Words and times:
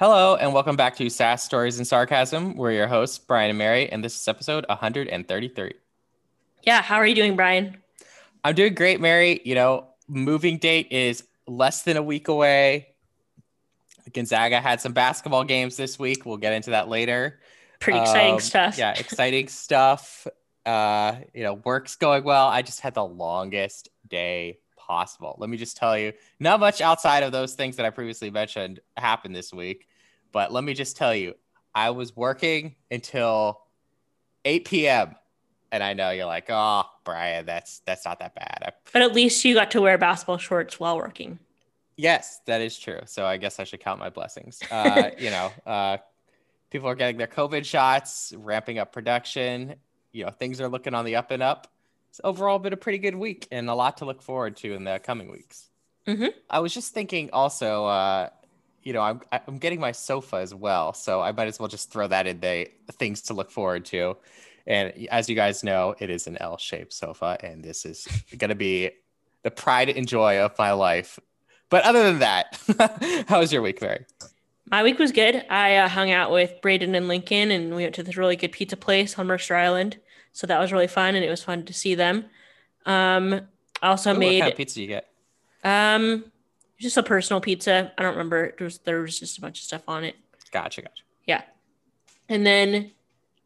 Hello, 0.00 0.34
and 0.36 0.52
welcome 0.52 0.76
back 0.76 0.96
to 0.96 1.08
Sass 1.08 1.44
Stories 1.44 1.78
and 1.78 1.86
Sarcasm. 1.86 2.56
We're 2.56 2.72
your 2.72 2.88
hosts, 2.88 3.18
Brian 3.18 3.50
and 3.50 3.58
Mary, 3.58 3.88
and 3.90 4.04
this 4.04 4.20
is 4.20 4.26
episode 4.26 4.66
133. 4.68 5.72
Yeah, 6.64 6.82
how 6.82 6.96
are 6.96 7.06
you 7.06 7.14
doing, 7.14 7.36
Brian? 7.36 7.76
I'm 8.42 8.54
doing 8.54 8.74
great, 8.74 9.00
Mary. 9.00 9.40
You 9.44 9.54
know, 9.54 9.86
moving 10.08 10.58
date 10.58 10.88
is 10.90 11.22
less 11.46 11.82
than 11.82 11.96
a 11.96 12.02
week 12.02 12.28
away. 12.28 12.88
Gonzaga 14.12 14.60
had 14.60 14.80
some 14.80 14.92
basketball 14.92 15.44
games 15.44 15.76
this 15.76 15.98
week. 15.98 16.26
We'll 16.26 16.36
get 16.38 16.52
into 16.52 16.70
that 16.70 16.88
later. 16.88 17.38
Pretty 17.80 18.00
exciting 18.00 18.34
Um, 18.34 18.40
stuff. 18.40 18.76
Yeah, 18.76 18.94
exciting 18.98 19.48
stuff. 19.48 20.26
Uh, 20.66 21.16
you 21.32 21.42
know, 21.44 21.54
work's 21.54 21.96
going 21.96 22.24
well. 22.24 22.48
I 22.48 22.62
just 22.62 22.80
had 22.80 22.94
the 22.94 23.04
longest 23.04 23.88
day 24.08 24.58
possible. 24.86 25.36
Let 25.38 25.50
me 25.50 25.56
just 25.56 25.76
tell 25.76 25.96
you, 25.98 26.12
not 26.40 26.60
much 26.60 26.80
outside 26.80 27.22
of 27.22 27.32
those 27.32 27.54
things 27.54 27.76
that 27.76 27.86
I 27.86 27.90
previously 27.90 28.30
mentioned 28.30 28.80
happened 28.96 29.34
this 29.34 29.52
week. 29.52 29.88
But 30.32 30.52
let 30.52 30.64
me 30.64 30.74
just 30.74 30.96
tell 30.96 31.14
you, 31.14 31.34
I 31.74 31.90
was 31.90 32.14
working 32.16 32.74
until 32.90 33.60
8 34.44 34.64
p.m. 34.64 35.14
And 35.72 35.82
I 35.82 35.92
know 35.94 36.10
you're 36.10 36.26
like, 36.26 36.46
oh, 36.50 36.84
Brian, 37.04 37.46
that's 37.46 37.80
that's 37.80 38.04
not 38.04 38.18
that 38.20 38.34
bad. 38.34 38.58
I, 38.62 38.70
But 38.92 39.02
at 39.02 39.12
least 39.12 39.44
you 39.44 39.54
got 39.54 39.70
to 39.72 39.80
wear 39.80 39.98
basketball 39.98 40.38
shorts 40.38 40.78
while 40.78 40.96
working. 40.96 41.38
yes, 41.96 42.40
that 42.46 42.60
is 42.60 42.78
true. 42.78 43.00
So 43.06 43.24
I 43.24 43.36
guess 43.38 43.58
I 43.60 43.64
should 43.64 43.80
count 43.80 43.98
my 44.00 44.10
blessings. 44.10 44.60
Uh, 44.70 45.10
you 45.18 45.30
know, 45.30 45.50
uh, 45.66 45.96
people 46.70 46.88
are 46.88 46.94
getting 46.94 47.16
their 47.16 47.26
COVID 47.28 47.64
shots, 47.64 48.32
ramping 48.36 48.78
up 48.78 48.92
production. 48.92 49.74
You 50.12 50.24
know, 50.26 50.30
things 50.30 50.60
are 50.60 50.68
looking 50.68 50.94
on 50.94 51.04
the 51.04 51.16
up 51.16 51.30
and 51.30 51.42
up. 51.42 51.68
It's 52.14 52.20
overall 52.22 52.60
been 52.60 52.72
a 52.72 52.76
pretty 52.76 52.98
good 52.98 53.16
week 53.16 53.48
and 53.50 53.68
a 53.68 53.74
lot 53.74 53.96
to 53.96 54.04
look 54.04 54.22
forward 54.22 54.56
to 54.58 54.72
in 54.72 54.84
the 54.84 55.00
coming 55.02 55.32
weeks. 55.32 55.68
Mhm. 56.06 56.32
I 56.48 56.60
was 56.60 56.72
just 56.72 56.94
thinking 56.94 57.28
also, 57.32 57.86
uh, 57.86 58.28
you 58.84 58.92
know, 58.92 59.00
I'm 59.00 59.20
I'm 59.32 59.58
getting 59.58 59.80
my 59.80 59.90
sofa 59.90 60.36
as 60.36 60.54
well, 60.54 60.92
so 60.92 61.20
I 61.20 61.32
might 61.32 61.48
as 61.48 61.58
well 61.58 61.66
just 61.66 61.90
throw 61.90 62.06
that 62.06 62.28
in 62.28 62.38
the 62.38 62.68
things 63.00 63.20
to 63.22 63.34
look 63.34 63.50
forward 63.50 63.84
to. 63.86 64.16
And 64.64 64.92
as 65.10 65.28
you 65.28 65.34
guys 65.34 65.64
know, 65.64 65.96
it 65.98 66.08
is 66.08 66.28
an 66.28 66.38
L-shaped 66.38 66.92
sofa, 66.92 67.36
and 67.42 67.64
this 67.64 67.84
is 67.84 68.06
going 68.38 68.50
to 68.50 68.54
be 68.54 68.92
the 69.42 69.50
pride 69.50 69.88
and 69.88 70.06
joy 70.06 70.38
of 70.38 70.56
my 70.56 70.70
life. 70.70 71.18
But 71.68 71.82
other 71.82 72.04
than 72.04 72.20
that, 72.20 73.24
how 73.28 73.40
was 73.40 73.52
your 73.52 73.60
week, 73.60 73.82
Mary? 73.82 74.06
My 74.70 74.84
week 74.84 75.00
was 75.00 75.10
good. 75.10 75.44
I 75.50 75.78
uh, 75.78 75.88
hung 75.88 76.12
out 76.12 76.30
with 76.30 76.62
Braden 76.62 76.94
and 76.94 77.08
Lincoln, 77.08 77.50
and 77.50 77.74
we 77.74 77.82
went 77.82 77.96
to 77.96 78.04
this 78.04 78.16
really 78.16 78.36
good 78.36 78.52
pizza 78.52 78.76
place 78.76 79.18
on 79.18 79.26
Mercer 79.26 79.56
Island. 79.56 79.98
So 80.34 80.46
that 80.46 80.58
was 80.58 80.72
really 80.72 80.88
fun, 80.88 81.14
and 81.14 81.24
it 81.24 81.30
was 81.30 81.42
fun 81.42 81.64
to 81.64 81.72
see 81.72 81.94
them. 81.94 82.26
Um, 82.84 83.40
I 83.80 83.88
also 83.88 84.14
Ooh, 84.14 84.18
made 84.18 84.34
what 84.34 84.40
kind 84.40 84.52
of 84.52 84.56
pizza 84.58 84.80
you 84.82 84.88
get? 84.88 85.08
um, 85.64 86.24
just 86.78 86.98
a 86.98 87.02
personal 87.02 87.40
pizza. 87.40 87.92
I 87.96 88.02
don't 88.02 88.12
remember. 88.12 88.52
There 88.58 88.66
was 88.66 88.78
there 88.78 89.00
was 89.00 89.18
just 89.18 89.38
a 89.38 89.40
bunch 89.40 89.60
of 89.60 89.64
stuff 89.64 89.82
on 89.88 90.04
it. 90.04 90.16
Gotcha, 90.52 90.82
gotcha. 90.82 91.02
Yeah, 91.26 91.42
and 92.28 92.44
then 92.44 92.90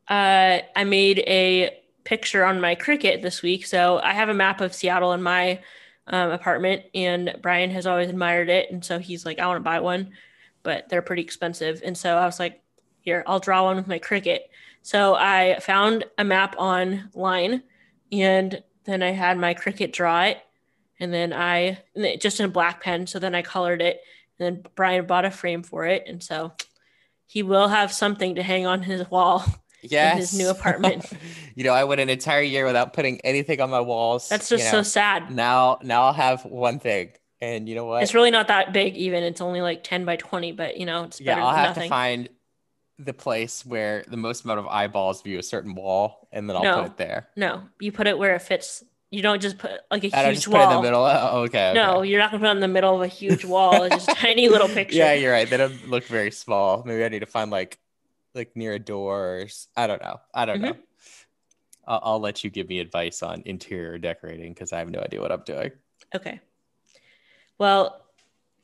uh, 0.09 0.59
I 0.75 0.85
made 0.85 1.21
a 1.21 1.79
picture 2.05 2.45
on 2.45 2.61
my 2.61 2.75
Cricut 2.75 3.21
this 3.21 3.43
week. 3.43 3.67
So 3.67 4.01
I 4.03 4.15
have 4.15 4.31
a 4.31 4.35
map 4.35 4.63
of 4.63 4.75
Seattle 4.75 5.13
in 5.13 5.23
my 5.23 5.61
um, 6.07 6.31
apartment, 6.31 6.85
and 6.95 7.37
Brian 7.43 7.71
has 7.71 7.87
always 7.87 8.09
admired 8.09 8.49
it. 8.49 8.71
And 8.73 8.83
so 8.83 8.99
he's 8.99 9.27
like, 9.27 9.39
I 9.39 9.47
want 9.47 9.59
to 9.59 9.63
buy 9.63 9.81
one, 9.81 10.13
but 10.63 10.89
they're 10.89 11.03
pretty 11.03 11.23
expensive. 11.23 11.83
And 11.85 11.97
so 11.97 12.17
I 12.17 12.25
was 12.25 12.39
like, 12.39 12.63
here, 13.01 13.23
I'll 13.27 13.41
draw 13.41 13.65
one 13.65 13.77
with 13.77 13.87
my 13.87 13.99
Cricut. 13.99 14.41
So 14.89 15.15
I 15.15 15.59
found 15.61 16.07
a 16.17 16.25
map 16.25 16.55
online, 16.57 17.63
and 18.11 18.63
then 18.85 19.03
I 19.03 19.11
had 19.11 19.37
my 19.37 19.53
Cricut 19.53 19.93
draw 19.93 20.23
it, 20.23 20.39
and 20.99 21.13
then 21.13 21.35
I 21.35 21.81
just 22.19 22.41
in 22.41 22.47
a 22.47 22.49
black 22.49 22.83
pen. 22.83 23.07
So 23.07 23.19
then 23.19 23.35
I 23.35 23.43
colored 23.43 23.83
it, 23.83 24.01
and 24.39 24.57
then 24.57 24.65
Brian 24.75 25.05
bought 25.05 25.27
a 25.27 25.31
frame 25.31 25.63
for 25.63 25.85
it, 25.85 26.05
and 26.07 26.23
so 26.23 26.55
he 27.27 27.43
will 27.43 27.69
have 27.69 27.93
something 27.93 28.37
to 28.37 28.43
hang 28.43 28.65
on 28.65 28.83
his 28.83 29.11
wall. 29.11 29.45
Yes. 29.81 30.33
his 30.33 30.35
new 30.37 30.51
apartment. 30.51 31.09
you 31.55 31.63
know, 31.63 31.73
I 31.73 31.85
went 31.85 32.01
an 32.01 32.11
entire 32.11 32.43
year 32.43 32.67
without 32.67 32.95
putting 32.95 33.21
anything 33.21 33.61
on 33.61 33.71
my 33.71 33.81
walls. 33.81 34.29
That's 34.29 34.51
you 34.51 34.57
just 34.57 34.73
know. 34.73 34.81
so 34.81 34.83
sad. 34.83 35.31
now 35.31 35.79
now 35.85 36.07
I'll 36.07 36.13
have 36.13 36.45
one 36.45 36.81
thing. 36.81 37.13
And 37.41 37.69
you 37.69 37.77
know 37.77 37.85
what? 37.85 38.03
It's 38.03 38.13
really 38.13 38.33
not 38.33 38.49
that 38.49 38.73
big, 38.73 38.97
even. 38.97 39.23
It's 39.23 39.41
only 39.41 39.61
like 39.61 39.85
10 39.85 40.05
by 40.05 40.17
20, 40.17 40.51
but 40.51 40.79
you 40.79 40.85
know, 40.85 41.05
it's 41.05 41.21
yeah, 41.21 41.37
better 41.37 41.43
I'll 41.43 41.53
than 41.53 41.59
have 41.59 41.69
nothing. 41.77 41.83
to 41.85 41.89
find 41.89 42.29
the 42.99 43.15
place 43.15 43.65
where 43.65 44.05
the 44.09 44.17
most 44.17 44.45
amount 44.45 44.61
of 44.61 44.67
eyeballs 44.67 45.23
view 45.23 45.39
a 45.39 45.43
certain 45.43 45.75
wall, 45.75 46.29
and 46.33 46.49
then 46.49 46.57
I'll 46.57 46.65
No. 46.65 46.75
put 46.83 46.85
it 46.87 46.97
there. 46.97 47.29
no, 47.37 47.63
you 47.81 47.93
put 47.93 48.07
it 48.07 48.19
where 48.19 48.35
it 48.35 48.43
fits. 48.43 48.83
You 49.11 49.23
don't 49.23 49.41
just 49.41 49.57
put 49.59 49.71
like 49.91 50.05
a 50.05 50.09
I 50.09 50.25
huge 50.25 50.35
just 50.37 50.49
wall. 50.49 50.57
put 50.57 50.61
it 50.71 50.75
in 50.75 50.77
the 50.77 50.83
middle. 50.83 51.05
Oh, 51.05 51.43
okay, 51.45 51.73
No, 51.75 52.03
you're 52.03 52.19
not 52.19 52.31
gonna 52.31 52.43
put 52.43 52.49
it 52.49 52.57
in 52.57 52.61
the 52.61 52.69
middle 52.69 52.95
of 52.95 53.01
a 53.01 53.07
huge 53.07 53.45
wall. 53.45 53.83
It's 53.85 53.95
just 53.95 54.11
a 54.19 54.21
tiny 54.21 54.49
little 54.49 54.69
picture. 54.75 54.97
Yeah, 54.99 55.15
you're 55.15 55.33
right. 55.33 55.49
They 55.49 55.57
don't 55.57 55.89
look 55.89 56.05
very 56.09 56.31
small. 56.31 56.83
Maybe 56.85 57.05
I 57.05 57.09
need 57.09 57.21
to 57.21 57.27
find 57.27 57.51
like 57.51 57.79
like 58.35 58.55
near 58.55 58.75
a 58.75 58.79
door. 58.79 59.39
Or, 59.41 59.47
I 59.77 59.87
don't 59.87 60.03
know. 60.03 60.21
I 60.35 60.45
don't 60.45 60.59
Mhm. 60.59 60.63
know. 60.63 60.77
I'll, 61.87 62.01
I'll 62.03 62.21
let 62.21 62.45
you 62.45 62.51
give 62.51 62.69
me 62.69 62.81
advice 62.81 63.23
on 63.23 63.43
interior 63.47 63.97
decorating 63.97 64.53
because 64.53 64.73
I 64.75 64.79
have 64.81 64.91
no 64.91 65.01
idea 65.01 65.21
what 65.23 65.33
I'm 65.33 65.43
doing. 65.47 65.71
Okay. 66.15 66.41
Well, 67.57 68.05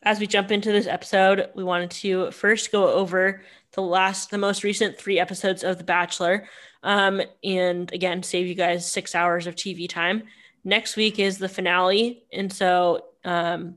as 0.05 0.21
we 0.21 0.27
jump 0.27 0.51
into 0.51 0.71
this 0.71 0.87
episode, 0.87 1.49
we 1.55 1.65
wanted 1.65 1.91
to 1.91 2.31
first 2.31 2.71
go 2.71 2.93
over 2.93 3.43
the 3.73 3.83
last, 3.83 4.31
the 4.31 4.39
most 4.39 4.63
recent 4.63 4.99
three 4.99 5.19
episodes 5.19 5.65
of 5.65 5.79
The 5.79 5.85
Bachelor, 5.85 6.47
um, 6.83 7.23
and 7.43 7.91
again, 7.93 8.23
save 8.23 8.47
you 8.47 8.55
guys 8.55 8.91
six 8.91 9.15
hours 9.15 9.47
of 9.47 9.55
TV 9.57 9.89
time. 9.89 10.25
Next 10.63 10.97
week 10.97 11.19
is 11.19 11.39
the 11.39 11.49
finale, 11.49 12.25
and 12.33 12.53
so 12.53 13.07
um, 13.25 13.77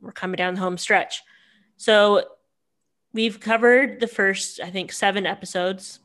we're 0.00 0.12
coming 0.12 0.36
down 0.36 0.54
the 0.54 0.60
home 0.60 0.78
stretch. 0.78 1.22
So 1.76 2.24
we've 3.12 3.40
covered 3.40 3.98
the 3.98 4.06
first, 4.06 4.60
I 4.60 4.70
think, 4.70 4.92
seven 4.92 5.26
episodes. 5.26 5.98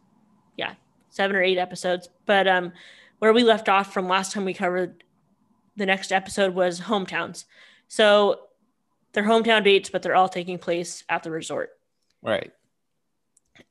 Yeah, 0.58 0.74
seven 1.10 1.36
or 1.36 1.44
eight 1.44 1.60
episodes. 1.60 2.10
But 2.26 2.48
um, 2.48 2.74
where 3.20 3.34
we 3.34 3.44
left 3.44 3.70
off 3.70 3.94
from 3.94 4.08
last 4.08 4.32
time 4.32 4.46
we 4.46 4.54
covered 4.54 5.04
the 5.76 5.86
next 5.86 6.12
episode 6.12 6.56
was 6.56 6.82
hometowns. 6.82 7.46
So 7.88 8.49
they're 9.14 9.24
hometown 9.24 9.64
dates, 9.64 9.90
but 9.90 10.02
they're 10.04 10.16
all 10.16 10.30
taking 10.30 10.58
place 10.58 11.04
at 11.10 11.24
the 11.24 11.32
resort. 11.32 11.72
Right. 12.22 12.52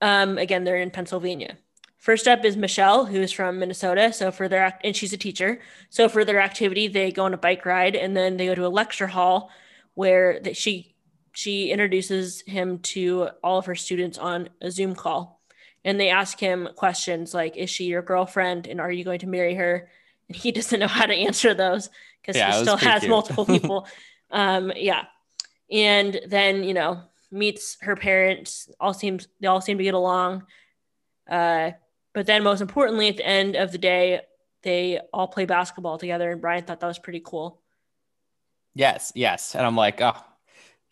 Um, 0.01 0.39
again, 0.39 0.65
they're 0.65 0.77
in 0.77 0.91
Pennsylvania. 0.91 1.57
First 1.97 2.29
up 2.29 2.45
is 2.45 2.57
Michelle, 2.57 3.07
who 3.07 3.21
is 3.21 3.33
from 3.33 3.59
Minnesota. 3.59 4.13
So 4.13 4.31
for 4.31 4.49
their 4.49 4.63
act- 4.63 4.85
and 4.85 4.95
she's 4.95 5.13
a 5.13 5.17
teacher. 5.17 5.61
So 5.91 6.09
for 6.09 6.25
their 6.25 6.41
activity, 6.41 6.87
they 6.89 7.11
go 7.11 7.25
on 7.25 7.35
a 7.35 7.39
bike 7.39 7.67
ride 7.67 7.97
and 7.97 8.17
then 8.17 8.37
they 8.37 8.47
go 8.47 8.55
to 8.55 8.67
a 8.67 8.69
lecture 8.69 9.09
hall 9.09 9.51
where 9.95 10.39
that 10.41 10.57
she 10.57 10.95
she 11.33 11.71
introduces 11.71 12.43
him 12.47 12.79
to 12.81 13.29
all 13.45 13.59
of 13.59 13.67
her 13.67 13.75
students 13.75 14.19
on 14.19 14.49
a 14.61 14.71
Zoom 14.73 14.95
call, 14.95 15.41
and 15.85 15.99
they 16.01 16.09
ask 16.09 16.39
him 16.41 16.69
questions 16.75 17.33
like, 17.35 17.57
"Is 17.57 17.71
she 17.71 17.85
your 17.85 18.03
girlfriend? 18.03 18.67
And 18.67 18.81
are 18.81 18.91
you 18.91 19.05
going 19.05 19.21
to 19.21 19.27
marry 19.29 19.55
her?" 19.55 19.89
And 20.29 20.37
he 20.37 20.51
doesn't 20.59 20.79
know 20.81 20.87
how 20.89 21.07
to 21.07 21.15
answer 21.15 21.53
those 21.55 21.91
because 22.23 22.37
Yeah, 22.37 22.55
he 22.57 22.63
still 22.63 22.77
has 22.77 23.01
cute. 23.01 23.11
multiple 23.11 23.45
people. 23.55 23.87
um, 24.31 24.73
yeah, 24.77 25.05
and 25.71 26.21
then 26.27 26.65
you 26.65 26.75
know 26.75 27.03
meets 27.31 27.77
her 27.83 27.97
parents. 27.97 28.71
All 28.81 28.95
seems 28.95 29.29
they 29.41 29.49
all 29.49 29.61
seem 29.61 29.79
to 29.79 29.85
get 29.85 29.95
along. 29.95 30.45
Uh, 31.29 31.73
but 32.15 32.27
then 32.27 32.43
most 32.43 32.61
importantly, 32.61 33.09
at 33.09 33.19
the 33.19 33.27
end 33.27 33.55
of 33.55 33.71
the 33.71 33.79
day, 33.79 34.21
they 34.63 35.01
all 35.13 35.29
play 35.29 35.45
basketball 35.45 35.99
together, 35.99 36.33
and 36.33 36.41
Brian 36.41 36.65
thought 36.65 36.81
that 36.81 36.87
was 36.87 36.99
pretty 36.99 37.23
cool. 37.25 37.61
Yes, 38.75 39.13
yes. 39.15 39.55
And 39.55 39.67
I'm 39.67 39.77
like, 39.77 40.01
oh, 40.01 40.17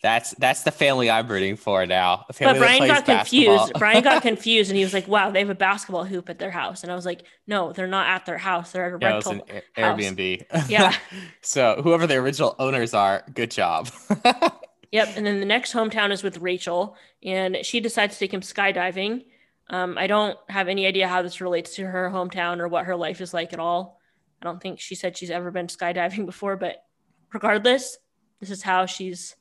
that's 0.03 0.33
that's 0.33 0.63
the 0.63 0.71
family 0.71 1.11
I'm 1.11 1.27
rooting 1.27 1.57
for 1.57 1.87
now. 1.87 2.25
But 2.39 2.59
Brian 2.59 2.87
got 2.87 3.05
confused. 3.05 3.73
Brian 3.79 4.03
got 4.03 4.23
confused, 4.23 4.71
and 4.71 4.77
he 4.77 4.85
was 4.85 4.93
like, 4.93 5.09
"Wow, 5.09 5.31
they 5.31 5.41
have 5.41 5.51
a 5.51 5.55
basketball 5.55 6.05
hoop 6.05 6.29
at 6.29 6.39
their 6.39 6.51
house." 6.51 6.83
And 6.83 6.93
I 6.93 6.95
was 6.95 7.07
like, 7.07 7.23
"No, 7.47 7.73
they're 7.73 7.87
not 7.87 8.07
at 8.07 8.27
their 8.27 8.39
house. 8.39 8.73
They're 8.73 8.95
at 8.95 8.95
a 8.95 8.99
Yeah, 9.01 9.13
rental." 9.15 9.33
an 9.33 9.41
house. 9.41 9.63
Airbnb. 9.77 10.45
Yeah. 10.69 10.95
so 11.41 11.81
whoever 11.83 12.07
the 12.07 12.17
original 12.17 12.55
owners 12.59 12.95
are, 12.95 13.25
good 13.35 13.51
job. 13.51 13.89
Yep. 14.93 15.09
And 15.17 15.27
then 15.27 15.41
the 15.41 15.47
next 15.47 15.73
hometown 15.73 16.11
is 16.13 16.23
with 16.23 16.39
Rachel, 16.39 16.97
and 17.23 17.59
she 17.63 17.81
decides 17.81 18.15
to 18.15 18.21
take 18.21 18.33
him 18.33 18.41
skydiving. 18.41 19.25
Um, 19.69 19.99
I 19.99 20.07
don't 20.07 20.39
have 20.49 20.69
any 20.69 20.87
idea 20.87 21.09
how 21.09 21.23
this 21.23 21.41
relates 21.41 21.75
to 21.75 21.87
her 21.87 22.09
hometown 22.09 22.61
or 22.61 22.69
what 22.69 22.87
her 22.87 22.95
life 22.97 23.21
is 23.21 23.35
like 23.35 23.53
at 23.53 23.59
all. 23.59 24.01
I 24.41 24.45
don't 24.45 24.63
think 24.63 24.79
she 24.79 24.95
said 24.95 25.17
she's 25.17 25.29
ever 25.31 25.51
been 25.51 25.67
skydiving 25.67 26.25
before, 26.25 26.57
but 26.57 26.85
regardless, 27.33 27.99
this 28.41 28.51
is 28.51 28.63
how 28.63 28.87
she's 28.87 29.35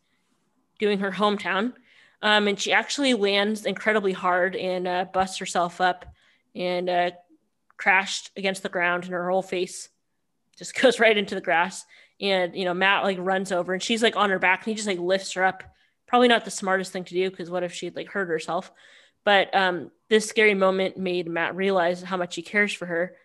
doing 0.80 1.00
her 1.00 1.12
hometown. 1.12 1.74
Um, 2.22 2.48
and 2.48 2.60
she 2.60 2.72
actually 2.72 3.13
lands 3.13 3.66
incredibly 3.66 4.13
hard 4.13 4.56
and 4.56 4.88
uh, 4.88 5.06
busts 5.13 5.38
herself 5.38 5.81
up 5.81 6.06
and 6.56 6.89
uh, 6.89 7.12
crashed 7.77 8.31
against 8.38 8.63
the 8.63 8.69
ground, 8.69 9.04
and 9.04 9.13
her 9.13 9.30
whole 9.30 9.42
face 9.42 9.89
just 10.57 10.75
goes 10.81 11.00
right 11.00 11.18
into 11.18 11.36
the 11.36 11.42
grass. 11.42 11.86
And 12.22 12.56
you 12.56 12.63
know 12.63 12.74
matt 12.74 13.04
like 13.04 13.18
runs 13.19 13.51
over 13.51 13.74
and 13.74 13.83
she's 13.83 14.01
like 14.01 14.16
on 14.16 14.30
her 14.30 14.39
back 14.39 14.60
and 14.60 14.68
he 14.72 14.75
just 14.75 14.88
like 14.88 15.00
lifts 15.00 15.33
her 15.33 15.44
up. 15.44 15.63
Probably 16.07 16.30
not 16.30 16.45
the 16.45 16.51
smartest 16.51 16.94
thing 16.94 17.04
to 17.04 17.13
do 17.13 17.30
because 17.30 17.50
what 17.50 17.63
if 17.63 17.74
she'd 17.74 17.98
like 17.98 18.07
hurt 18.07 18.30
herself? 18.30 18.71
But 19.25 19.54
um 19.54 19.92
this 20.07 20.25
scary 20.25 20.54
moment 20.54 20.98
made 20.98 21.28
matt 21.28 21.57
realize 21.57 22.01
how 22.01 22.16
much 22.16 22.36
he 22.36 22.42
cares 22.42 22.71
for 22.71 22.86
her. 22.86 23.18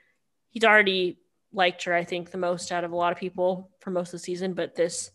He's 0.49 0.65
already 0.65 1.21
liked 1.53 1.85
her 1.85 1.95
i 1.95 2.05
think 2.05 2.31
the 2.31 2.39
most 2.39 2.71
out 2.73 2.85
of 2.85 2.93
a 2.93 2.97
lot 2.97 3.13
of 3.13 3.19
people 3.19 3.71
for 3.81 3.91
most 3.91 4.09
of 4.09 4.13
the 4.13 4.19
season 4.19 4.55
but 4.55 4.75
this 4.77 5.11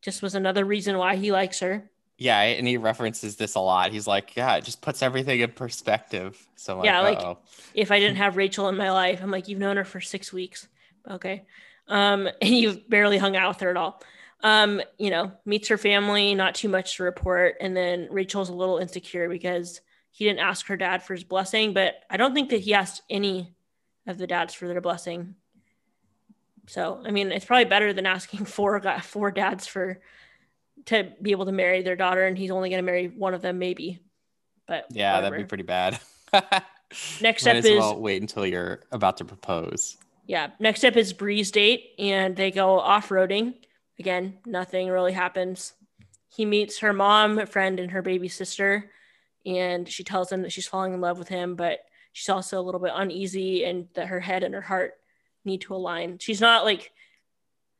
just 0.00 0.22
was 0.22 0.34
another 0.34 0.64
reason 0.64 0.96
why 0.98 1.16
he 1.16 1.32
likes 1.32 1.60
her 1.60 1.90
Yeah, 2.16 2.40
and 2.40 2.66
he 2.66 2.76
references 2.76 3.36
this 3.36 3.54
a 3.54 3.60
lot. 3.60 3.92
He's 3.92 4.06
like, 4.06 4.36
yeah, 4.36 4.56
it 4.56 4.64
just 4.64 4.80
puts 4.80 5.02
everything 5.02 5.40
in 5.40 5.50
perspective. 5.52 6.36
So 6.56 6.72
I'm 6.72 6.78
like, 6.80 6.86
Yeah, 6.86 7.00
like- 7.00 7.18
uh-oh. 7.18 7.38
if 7.74 7.90
I 7.92 7.98
didn't 8.00 8.16
have 8.24 8.36
Rachel 8.36 8.68
in 8.68 8.76
my 8.76 8.90
life, 8.90 9.20
I'm 9.22 9.30
like, 9.30 9.48
you've 9.48 9.58
known 9.60 9.76
her 9.76 9.84
for 9.84 10.00
six 10.00 10.32
weeks. 10.32 10.68
Okay. 11.08 11.44
Um, 11.88 12.28
and 12.42 12.50
you've 12.50 12.88
barely 12.88 13.18
hung 13.18 13.36
out 13.36 13.48
with 13.50 13.60
her 13.60 13.70
at 13.70 13.76
all. 13.76 14.02
Um, 14.42 14.80
you 14.98 15.10
know, 15.10 15.32
meets 15.44 15.68
her 15.68 15.78
family, 15.78 16.34
not 16.34 16.54
too 16.54 16.68
much 16.68 16.96
to 16.96 17.02
report. 17.02 17.56
And 17.60 17.76
then 17.76 18.06
Rachel's 18.10 18.48
a 18.50 18.54
little 18.54 18.78
insecure 18.78 19.28
because 19.28 19.80
he 20.12 20.24
didn't 20.24 20.40
ask 20.40 20.66
her 20.66 20.76
dad 20.76 21.02
for 21.02 21.14
his 21.14 21.24
blessing, 21.24 21.72
but 21.72 21.94
I 22.10 22.16
don't 22.16 22.34
think 22.34 22.50
that 22.50 22.60
he 22.60 22.72
asked 22.74 23.02
any 23.10 23.52
of 24.06 24.16
the 24.18 24.26
dads 24.26 24.54
for 24.54 24.66
their 24.68 24.80
blessing. 24.80 25.34
So, 26.68 27.02
I 27.04 27.10
mean, 27.10 27.32
it's 27.32 27.44
probably 27.44 27.64
better 27.64 27.92
than 27.92 28.06
asking 28.06 28.44
four 28.44 28.80
four 29.02 29.30
dads 29.30 29.66
for 29.66 30.00
to 30.86 31.12
be 31.20 31.32
able 31.32 31.46
to 31.46 31.52
marry 31.52 31.82
their 31.82 31.96
daughter, 31.96 32.24
and 32.24 32.38
he's 32.38 32.50
only 32.50 32.70
going 32.70 32.78
to 32.82 32.86
marry 32.86 33.08
one 33.08 33.34
of 33.34 33.42
them, 33.42 33.58
maybe. 33.58 34.00
But 34.66 34.86
yeah, 34.90 35.20
that'd 35.20 35.36
be 35.36 35.44
pretty 35.44 35.64
bad. 35.64 35.98
Next 37.20 37.46
as 37.46 37.64
is 37.64 37.78
well 37.78 38.00
wait 38.00 38.22
until 38.22 38.46
you're 38.46 38.80
about 38.92 39.18
to 39.18 39.24
propose. 39.24 39.96
Yeah. 40.26 40.50
Next 40.58 40.84
up 40.84 40.96
is 40.96 41.12
Bri's 41.12 41.50
date, 41.50 41.90
and 41.98 42.36
they 42.36 42.50
go 42.50 42.78
off 42.78 43.08
roading. 43.08 43.54
Again, 43.98 44.38
nothing 44.46 44.88
really 44.88 45.12
happens. 45.12 45.72
He 46.28 46.44
meets 46.44 46.78
her 46.80 46.92
mom, 46.92 47.38
a 47.38 47.46
friend, 47.46 47.80
and 47.80 47.90
her 47.90 48.02
baby 48.02 48.28
sister, 48.28 48.90
and 49.44 49.88
she 49.88 50.04
tells 50.04 50.30
him 50.30 50.42
that 50.42 50.52
she's 50.52 50.66
falling 50.66 50.92
in 50.92 51.00
love 51.00 51.18
with 51.18 51.28
him, 51.28 51.56
but 51.56 51.80
she's 52.12 52.28
also 52.28 52.60
a 52.60 52.62
little 52.62 52.80
bit 52.80 52.92
uneasy 52.94 53.64
and 53.64 53.88
that 53.94 54.08
her 54.08 54.20
head 54.20 54.42
and 54.42 54.54
her 54.54 54.60
heart 54.60 54.94
need 55.48 55.62
to 55.62 55.74
align. 55.74 56.18
She's 56.20 56.40
not 56.40 56.64
like 56.64 56.92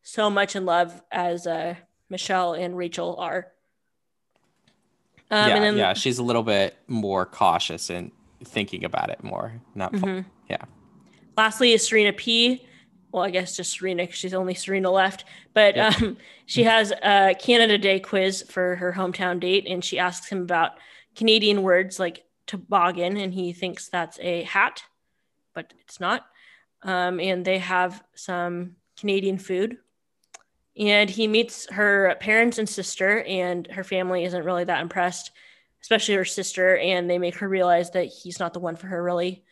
so 0.03 0.29
much 0.29 0.57
in 0.57 0.65
love 0.65 1.01
as 1.13 1.47
uh, 1.47 1.77
Michelle 2.11 2.55
and 2.55 2.77
Rachel 2.77 3.15
are. 3.19 3.49
Um, 5.31 5.49
yeah, 5.49 5.55
and 5.57 5.65
then, 5.65 5.77
yeah, 5.77 5.93
she's 5.93 6.19
a 6.19 6.23
little 6.23 6.43
bit 6.43 6.77
more 6.89 7.27
cautious 7.27 7.91
and 7.91 8.11
thinking 8.45 8.85
about 8.85 9.11
it 9.11 9.23
more. 9.23 9.53
Not 9.75 9.93
Mhm. 9.93 10.25
yeah. 10.49 10.65
Lastly 11.37 11.73
is 11.73 11.87
Serena 11.87 12.13
P. 12.13 12.65
Well, 13.13 13.23
I 13.25 13.31
guess 13.31 13.57
just 13.57 13.73
Serena 13.79 14.03
because 14.05 14.19
she's 14.19 14.35
only 14.35 14.55
Serena 14.55 14.91
left. 14.91 15.25
But 15.55 15.77
Yep. 15.77 16.01
um, 16.03 16.17
she 16.47 16.63
has 16.65 16.93
a 17.03 17.35
Canada 17.39 17.77
Day 17.79 18.01
quiz 18.01 18.43
for 18.49 18.77
her 18.77 18.93
hometown 18.93 19.39
date, 19.41 19.67
and 19.69 19.85
she 19.85 19.99
asks 19.99 20.29
him 20.29 20.43
about 20.43 20.73
Canadian 21.15 21.63
words 21.63 21.99
like 21.99 22.25
toboggan, 22.47 23.17
and 23.19 23.35
he 23.35 23.53
thinks 23.53 23.89
that's 23.89 24.19
a 24.21 24.43
hat, 24.45 24.83
but 25.55 25.73
it's 25.81 26.01
not. 26.01 26.27
Um, 26.83 27.21
and 27.21 27.45
they 27.45 27.59
have 27.59 28.03
some 28.15 28.77
Canadian 28.99 29.39
food. 29.39 29.79
And 30.77 31.11
he 31.11 31.27
meets 31.27 31.69
her 31.71 32.17
parents 32.21 32.59
and 32.59 32.69
sister, 32.69 33.23
and 33.23 33.67
her 33.69 33.83
family 33.83 34.25
isn't 34.25 34.45
really 34.45 34.65
that 34.65 34.81
impressed, 34.81 35.33
especially 35.83 36.15
her 36.15 36.25
sister. 36.25 36.77
And 36.77 37.11
they 37.11 37.19
make 37.19 37.37
her 37.39 37.49
realize 37.49 37.91
that 37.93 38.05
he's 38.05 38.39
not 38.39 38.53
the 38.55 38.61
one 38.61 38.77
for 38.77 38.87
her, 38.87 39.03
really. 39.03 39.43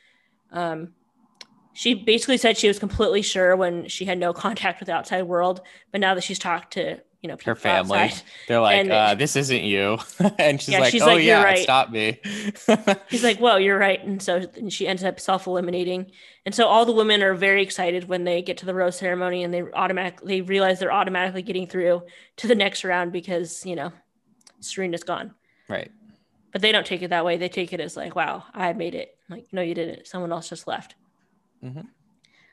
Um, 0.52 0.93
she 1.73 1.94
basically 1.94 2.38
said 2.38 2.56
she 2.56 2.69
was 2.69 2.78
completely 2.78 3.23
sure 3.23 3.55
when 3.55 3.88
she 3.88 4.05
had 4.05 4.19
no 4.19 4.32
contact 4.44 4.81
with 4.81 4.87
the 4.87 4.94
outside 4.94 5.22
world, 5.22 5.61
but 5.93 6.00
now 6.00 6.14
that 6.14 6.25
she's 6.25 6.38
talked 6.38 6.72
to 6.75 7.00
you 7.23 7.29
know 7.29 7.37
people 7.37 7.53
Her 7.53 7.57
family. 7.57 7.99
outside, 7.99 8.23
They're 8.49 8.61
like, 8.61 8.81
And- 8.81 8.93
uh, 8.93 9.15
this 9.15 9.37
isn't 9.37 9.63
you. 9.63 9.99
and 10.39 10.61
she's 10.61 10.73
Yeah, 10.75 10.81
like, 10.81 10.93
she's 10.93 11.03
oh 11.03 11.07
like, 11.07 11.25
yeah, 11.25 11.43
right." 11.43 11.59
stop 11.59 11.91
me. 11.91 12.21
he's 13.11 13.25
like, 13.25 13.39
"Whoa, 13.39 13.57
you're 13.57 13.79
right," 13.79 14.03
and 14.05 14.23
so 14.23 14.47
and 14.57 14.73
she 14.73 14.87
ends 14.87 15.03
up 15.05 15.19
self-eliminating. 15.19 16.11
And 16.45 16.55
so 16.55 16.67
all 16.67 16.85
the 16.85 16.93
women 16.93 17.23
are 17.23 17.35
very 17.35 17.63
excited 17.63 18.09
when 18.09 18.25
they 18.25 18.43
get 18.43 18.59
to 18.59 18.67
the 18.67 18.75
rose 18.75 18.97
ceremony, 18.97 19.43
and 19.43 19.53
they 19.53 19.63
automatically 19.73 20.37
they 20.37 20.41
realize 20.43 20.79
they're 20.79 20.93
automatically 20.93 21.43
getting 21.43 21.67
through 21.67 22.03
to 22.37 22.47
the 22.47 22.55
next 22.55 22.85
round 22.85 23.13
because 23.13 23.65
you 23.67 23.75
know 23.77 23.93
Serena's 24.61 25.03
gone. 25.05 25.35
right. 25.69 25.91
But 26.53 26.63
they 26.63 26.73
don't 26.73 26.87
take 26.87 27.03
it 27.03 27.09
that 27.11 27.25
way. 27.25 27.37
They 27.37 27.49
take 27.51 27.73
it 27.75 27.81
as 27.81 27.97
like, 27.97 28.15
"Wow, 28.15 28.45
I 28.55 28.73
made 28.73 28.95
it." 28.95 29.17
Like, 29.29 29.47
no, 29.53 29.61
you 29.61 29.75
didn't. 29.75 30.07
Someone 30.07 30.33
else 30.33 30.49
just 30.49 30.67
left. 30.67 30.95
Mhm. 31.63 31.87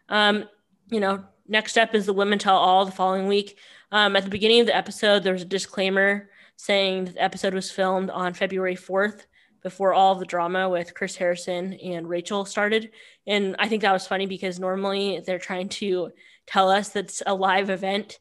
Um, 0.09 0.45
you 0.89 0.99
know, 0.99 1.23
next 1.53 1.77
up 1.77 1.95
is 1.95 2.05
the 2.05 2.13
women 2.13 2.39
tell 2.39 2.57
all 2.57 2.83
the 2.83 2.91
following 2.91 3.27
week. 3.27 3.57
Um, 3.91 4.15
at 4.15 4.23
the 4.23 4.29
beginning 4.29 4.59
of 4.59 4.65
the 4.65 4.75
episode, 4.75 5.23
there's 5.23 5.43
a 5.43 5.45
disclaimer 5.45 6.29
saying 6.57 7.05
that 7.05 7.13
the 7.13 7.23
episode 7.23 7.53
was 7.53 7.71
filmed 7.71 8.09
on 8.09 8.33
February 8.33 8.75
4th 8.75 9.21
before 9.61 9.93
all 9.93 10.11
of 10.11 10.19
the 10.19 10.25
drama 10.25 10.67
with 10.67 10.95
Chris 10.95 11.15
Harrison 11.15 11.73
and 11.73 12.09
Rachel 12.09 12.43
started. 12.43 12.89
And 13.27 13.55
I 13.59 13.69
think 13.69 13.83
that 13.83 13.93
was 13.93 14.07
funny 14.07 14.25
because 14.25 14.59
normally 14.59 15.21
they're 15.25 15.39
trying 15.39 15.69
to 15.69 16.11
tell 16.47 16.69
us 16.69 16.89
that's 16.89 17.21
a 17.25 17.35
live 17.35 17.69
event. 17.69 18.19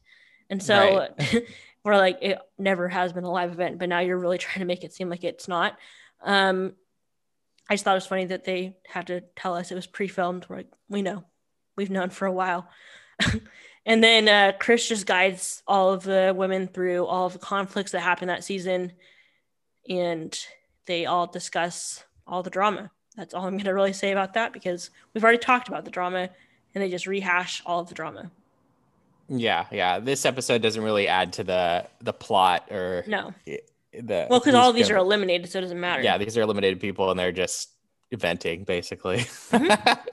And 0.49 0.61
so 0.61 1.07
we're 1.83 1.97
like, 1.97 2.19
it 2.21 2.37
never 2.57 2.87
has 2.87 3.11
been 3.13 3.25
a 3.25 3.31
live 3.31 3.51
event, 3.51 3.79
but 3.79 3.89
now 3.89 3.99
you're 3.99 4.17
really 4.17 4.37
trying 4.37 4.59
to 4.59 4.65
make 4.65 4.83
it 4.83 4.93
seem 4.93 5.09
like 5.09 5.23
it's 5.23 5.47
not. 5.47 5.77
Um, 6.23 6.73
I 7.67 7.73
just 7.73 7.83
thought 7.83 7.95
it 7.95 7.95
was 7.95 8.05
funny 8.05 8.25
that 8.25 8.45
they 8.45 8.77
had 8.87 9.07
to 9.07 9.21
tell 9.35 9.55
us 9.55 9.71
it 9.71 9.75
was 9.75 9.87
pre-filmed. 9.87 10.45
We're 10.47 10.57
like, 10.57 10.71
we 10.87 11.01
know, 11.01 11.25
we've 11.75 11.89
known 11.89 12.11
for 12.11 12.27
a 12.27 12.31
while. 12.31 12.69
and 13.85 14.03
then 14.03 14.27
uh, 14.27 14.53
Chris 14.59 14.87
just 14.87 15.05
guides 15.05 15.63
all 15.67 15.91
of 15.93 16.03
the 16.03 16.33
women 16.35 16.67
through 16.67 17.05
all 17.05 17.25
of 17.27 17.33
the 17.33 17.39
conflicts 17.39 17.91
that 17.91 18.01
happened 18.01 18.29
that 18.29 18.43
season, 18.43 18.91
and 19.89 20.37
they 20.85 21.05
all 21.05 21.27
discuss 21.27 22.03
all 22.27 22.43
the 22.43 22.49
drama. 22.49 22.91
That's 23.15 23.33
all 23.33 23.45
I'm 23.45 23.53
going 23.53 23.65
to 23.65 23.73
really 23.73 23.93
say 23.93 24.11
about 24.11 24.33
that 24.33 24.53
because 24.53 24.89
we've 25.13 25.23
already 25.23 25.37
talked 25.37 25.67
about 25.67 25.85
the 25.85 25.91
drama, 25.91 26.29
and 26.73 26.83
they 26.83 26.89
just 26.89 27.05
rehash 27.07 27.61
all 27.65 27.79
of 27.81 27.87
the 27.89 27.95
drama. 27.95 28.31
Yeah, 29.29 29.65
yeah. 29.71 29.99
This 29.99 30.25
episode 30.25 30.61
doesn't 30.61 30.83
really 30.83 31.07
add 31.07 31.33
to 31.33 31.43
the 31.43 31.85
the 32.01 32.13
plot 32.13 32.67
or 32.71 33.03
No, 33.07 33.33
the 33.45 34.27
well, 34.29 34.39
because 34.39 34.55
all 34.55 34.69
of 34.69 34.75
these 34.75 34.87
gonna- 34.89 34.99
are 34.99 35.03
eliminated, 35.03 35.49
so 35.49 35.59
it 35.59 35.61
doesn't 35.61 35.79
matter. 35.79 36.01
yeah, 36.01 36.17
these 36.17 36.37
are 36.37 36.41
eliminated 36.41 36.79
people 36.79 37.09
and 37.11 37.19
they're 37.19 37.31
just 37.31 37.69
venting 38.17 38.63
basically. 38.63 39.19
Mm-hmm. 39.19 39.93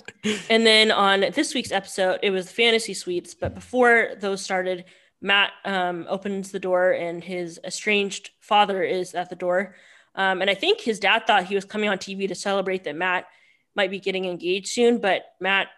And 0.51 0.67
then 0.67 0.91
on 0.91 1.25
this 1.35 1.55
week's 1.55 1.73
episode, 1.73 2.19
it 2.23 2.31
was 2.31 2.53
fantasy 2.53 2.93
suites. 2.93 3.33
But 3.33 3.55
before 3.55 4.11
those 4.21 4.43
started, 4.43 4.85
Matt 5.23 5.53
um, 5.65 6.05
opens 6.11 6.51
the 6.51 6.59
door 6.59 6.93
and 6.93 7.25
his 7.25 7.59
estranged 7.65 8.31
father 8.39 8.83
is 8.83 9.15
at 9.15 9.31
the 9.31 9.37
door. 9.37 9.75
Um, 10.15 10.43
and 10.43 10.51
I 10.51 10.55
think 10.55 10.81
his 10.81 10.99
dad 10.99 11.27
thought 11.27 11.47
he 11.47 11.55
was 11.55 11.65
coming 11.65 11.89
on 11.89 11.97
TV 11.99 12.29
to 12.29 12.35
celebrate 12.35 12.85
that 12.85 12.97
Matt 12.97 13.29
might 13.75 13.91
be 13.91 14.01
getting 14.01 14.27
engaged 14.27 14.69
soon. 14.69 14.99
But 14.99 15.23
Matt 15.41 15.69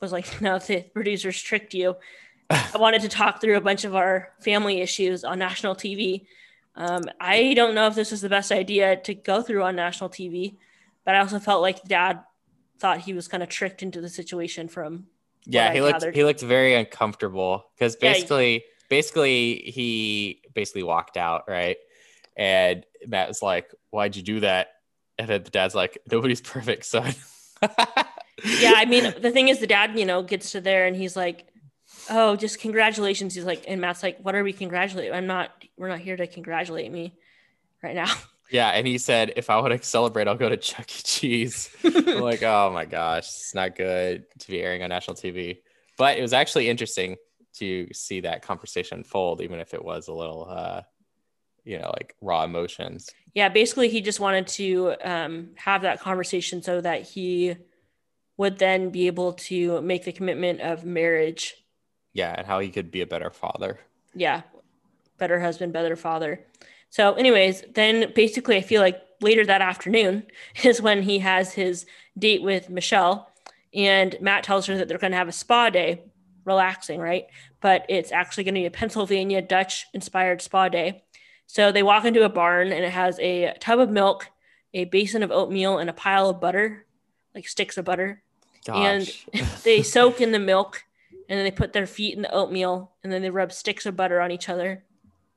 was 0.00 0.12
like, 0.12 0.40
no, 0.40 0.58
the 0.58 0.82
producers 0.82 1.40
tricked 1.40 1.74
you. 1.74 1.96
I 2.50 2.76
wanted 2.76 3.02
to 3.02 3.08
talk 3.08 3.40
through 3.40 3.56
a 3.56 3.60
bunch 3.60 3.84
of 3.84 3.94
our 3.96 4.32
family 4.40 4.80
issues 4.80 5.24
on 5.24 5.38
national 5.38 5.74
TV. 5.74 6.26
Um, 6.76 7.02
I 7.20 7.54
don't 7.54 7.74
know 7.74 7.86
if 7.86 7.94
this 7.94 8.12
is 8.12 8.20
the 8.20 8.28
best 8.28 8.52
idea 8.52 8.96
to 8.96 9.14
go 9.14 9.42
through 9.42 9.62
on 9.62 9.76
national 9.76 10.10
TV, 10.10 10.56
but 11.04 11.14
I 11.14 11.20
also 11.20 11.38
felt 11.38 11.62
like 11.62 11.82
dad 11.84 12.20
thought 12.78 13.00
he 13.00 13.12
was 13.12 13.28
kind 13.28 13.42
of 13.42 13.48
tricked 13.48 13.82
into 13.82 14.00
the 14.00 14.08
situation 14.08 14.68
from 14.68 15.06
yeah, 15.46 15.72
he 15.72 15.80
looked 15.80 15.94
gathered. 16.00 16.14
he 16.14 16.24
looked 16.24 16.40
very 16.40 16.74
uncomfortable 16.74 17.66
because 17.74 17.96
Yeah, 18.00 18.12
basically 18.12 18.64
basically 18.88 19.56
he 19.66 20.42
basically 20.54 20.82
walked 20.82 21.16
out, 21.16 21.44
right? 21.48 21.76
And 22.36 22.84
Matt 23.06 23.28
was 23.28 23.42
like, 23.42 23.70
Why'd 23.90 24.16
you 24.16 24.22
do 24.22 24.40
that? 24.40 24.68
And 25.18 25.28
then 25.28 25.42
the 25.42 25.50
dad's 25.50 25.74
like, 25.74 25.98
Nobody's 26.10 26.40
perfect, 26.40 26.86
son. 26.86 27.14
yeah 28.58 28.72
i 28.76 28.84
mean 28.84 29.14
the 29.20 29.30
thing 29.30 29.48
is 29.48 29.60
the 29.60 29.66
dad 29.66 29.96
you 29.98 30.04
know 30.04 30.22
gets 30.22 30.52
to 30.52 30.60
there 30.60 30.86
and 30.86 30.96
he's 30.96 31.16
like 31.16 31.46
oh 32.10 32.34
just 32.36 32.60
congratulations 32.60 33.34
he's 33.34 33.44
like 33.44 33.64
and 33.68 33.80
matt's 33.80 34.02
like 34.02 34.18
what 34.20 34.34
are 34.34 34.42
we 34.42 34.52
congratulating 34.52 35.14
i'm 35.14 35.26
not 35.26 35.50
we're 35.78 35.88
not 35.88 36.00
here 36.00 36.16
to 36.16 36.26
congratulate 36.26 36.90
me 36.90 37.16
right 37.82 37.94
now 37.94 38.12
Yeah, 38.50 38.68
and 38.70 38.86
he 38.86 38.98
said, 38.98 39.32
if 39.36 39.50
I 39.50 39.58
want 39.60 39.72
to 39.80 39.86
celebrate, 39.88 40.28
I'll 40.28 40.36
go 40.36 40.48
to 40.48 40.56
Chuck 40.56 40.88
E. 40.90 41.02
Cheese. 41.02 41.70
I'm 41.84 42.20
like, 42.20 42.42
oh 42.44 42.70
my 42.72 42.84
gosh, 42.84 43.24
it's 43.26 43.54
not 43.54 43.74
good 43.74 44.24
to 44.38 44.48
be 44.48 44.60
airing 44.60 44.82
on 44.82 44.90
national 44.90 45.16
TV. 45.16 45.58
But 45.96 46.18
it 46.18 46.22
was 46.22 46.32
actually 46.32 46.68
interesting 46.68 47.16
to 47.54 47.88
see 47.92 48.20
that 48.20 48.42
conversation 48.42 48.98
unfold, 48.98 49.40
even 49.40 49.60
if 49.60 49.74
it 49.74 49.84
was 49.84 50.08
a 50.08 50.12
little, 50.12 50.46
uh, 50.48 50.82
you 51.64 51.78
know, 51.78 51.88
like 51.96 52.14
raw 52.20 52.44
emotions. 52.44 53.08
yeah 53.34 53.48
basically 53.48 53.88
he 53.88 54.00
just 54.02 54.20
wanted 54.20 54.46
to 54.46 54.94
um, 55.02 55.50
have 55.56 55.82
that 55.82 56.00
conversation 56.00 56.62
so 56.62 56.80
that 56.80 57.02
he 57.02 57.56
would 58.36 58.58
then 58.58 58.90
be 58.90 59.06
able 59.06 59.32
to 59.32 59.80
make 59.80 60.04
the 60.04 60.12
commitment 60.12 60.60
of 60.60 60.84
marriage 60.84 61.54
Yeah, 62.12 62.34
and 62.36 62.46
how 62.46 62.58
he 62.60 62.68
could 62.70 62.90
be 62.90 63.00
a 63.00 63.06
better 63.06 63.30
father. 63.30 63.78
yeah 64.14 64.42
better 65.16 65.40
husband 65.40 65.72
better 65.72 65.96
father 65.96 66.44
so 66.94 67.14
anyways 67.14 67.62
then 67.74 68.12
basically 68.14 68.56
i 68.56 68.60
feel 68.60 68.80
like 68.80 69.00
later 69.20 69.44
that 69.44 69.62
afternoon 69.62 70.24
is 70.64 70.82
when 70.82 71.02
he 71.02 71.18
has 71.18 71.52
his 71.52 71.86
date 72.18 72.42
with 72.42 72.70
michelle 72.70 73.30
and 73.72 74.16
matt 74.20 74.44
tells 74.44 74.66
her 74.66 74.76
that 74.76 74.88
they're 74.88 74.98
going 74.98 75.10
to 75.10 75.18
have 75.18 75.28
a 75.28 75.32
spa 75.32 75.70
day 75.70 76.02
relaxing 76.44 77.00
right? 77.00 77.26
But 77.60 77.86
it's 77.88 78.12
actually 78.12 78.44
going 78.44 78.54
to 78.54 78.60
be 78.60 78.66
a 78.66 78.70
pennsylvania 78.70 79.42
dutch 79.42 79.86
inspired 79.94 80.42
spa 80.42 80.68
day. 80.68 81.04
So 81.46 81.72
they 81.72 81.82
walk 81.82 82.04
into 82.04 82.24
a 82.24 82.28
barn 82.28 82.72
and 82.72 82.84
it 82.84 82.92
has 82.92 83.18
a 83.20 83.54
tub 83.60 83.80
of 83.80 83.90
milk 83.90 84.30
a 84.72 84.84
basin 84.86 85.22
of 85.22 85.30
oatmeal 85.30 85.78
and 85.78 85.88
a 85.88 85.92
pile 85.92 86.30
of 86.30 86.40
butter 86.40 86.84
like 87.34 87.48
sticks 87.48 87.76
of 87.76 87.84
butter. 87.84 88.22
And- 88.74 89.10
they 89.64 89.82
soak 89.82 90.20
in 90.20 90.32
the 90.32 90.38
milk 90.38 90.84
and 91.28 91.38
then 91.38 91.44
they 91.44 91.50
put 91.50 91.72
their 91.72 91.86
feet 91.86 92.14
in 92.14 92.22
the 92.22 92.32
oatmeal 92.32 92.92
and 93.02 93.12
then 93.12 93.22
they 93.22 93.30
rub 93.30 93.52
sticks 93.52 93.86
of 93.86 93.96
butter 93.96 94.20
on 94.20 94.30
each 94.30 94.48
other 94.48 94.84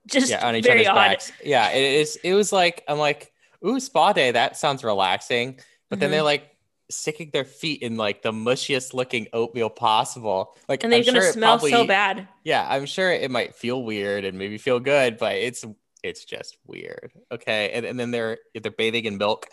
Just 0.07 0.29
yeah, 0.29 0.47
on 0.47 0.55
each 0.55 0.65
very 0.65 0.79
other's 0.85 0.89
odd. 0.89 0.95
backs. 0.95 1.31
Yeah, 1.43 1.69
it 1.69 1.83
is. 2.01 2.17
It 2.23 2.33
was 2.33 2.51
like 2.51 2.83
I'm 2.87 2.97
like, 2.97 3.31
ooh, 3.65 3.79
spa 3.79 4.13
day. 4.13 4.31
That 4.31 4.57
sounds 4.57 4.83
relaxing. 4.83 5.59
But 5.89 5.99
then 5.99 6.09
Mhm. 6.09 6.11
they're 6.13 6.23
like 6.23 6.55
sticking 6.89 7.29
their 7.33 7.43
feet 7.45 7.81
in 7.81 7.97
like 7.97 8.21
the 8.21 8.31
mushiest 8.31 8.93
looking 8.93 9.27
oatmeal 9.33 9.69
possible. 9.69 10.55
Like, 10.69 10.83
And 10.83 10.91
they're 10.93 10.99
I'm 10.99 11.05
gonna 11.05 11.21
sure 11.21 11.31
smell 11.33 11.59
so 11.59 11.85
bad. 11.85 12.27
Yeah, 12.43 12.65
I'm 12.69 12.85
sure 12.85 13.11
it 13.11 13.29
might 13.29 13.55
feel 13.55 13.83
weird 13.83 14.23
and 14.23 14.37
maybe 14.37 14.57
feel 14.57 14.79
good, 14.79 15.17
but 15.17 15.35
it's 15.35 15.65
it's 16.03 16.23
just 16.25 16.57
weird. 16.65 17.11
Okay, 17.31 17.71
and 17.73 17.85
and 17.85 17.99
then 17.99 18.11
they're 18.11 18.37
they're 18.61 18.71
bathing 18.71 19.05
in 19.05 19.17
milk. 19.17 19.47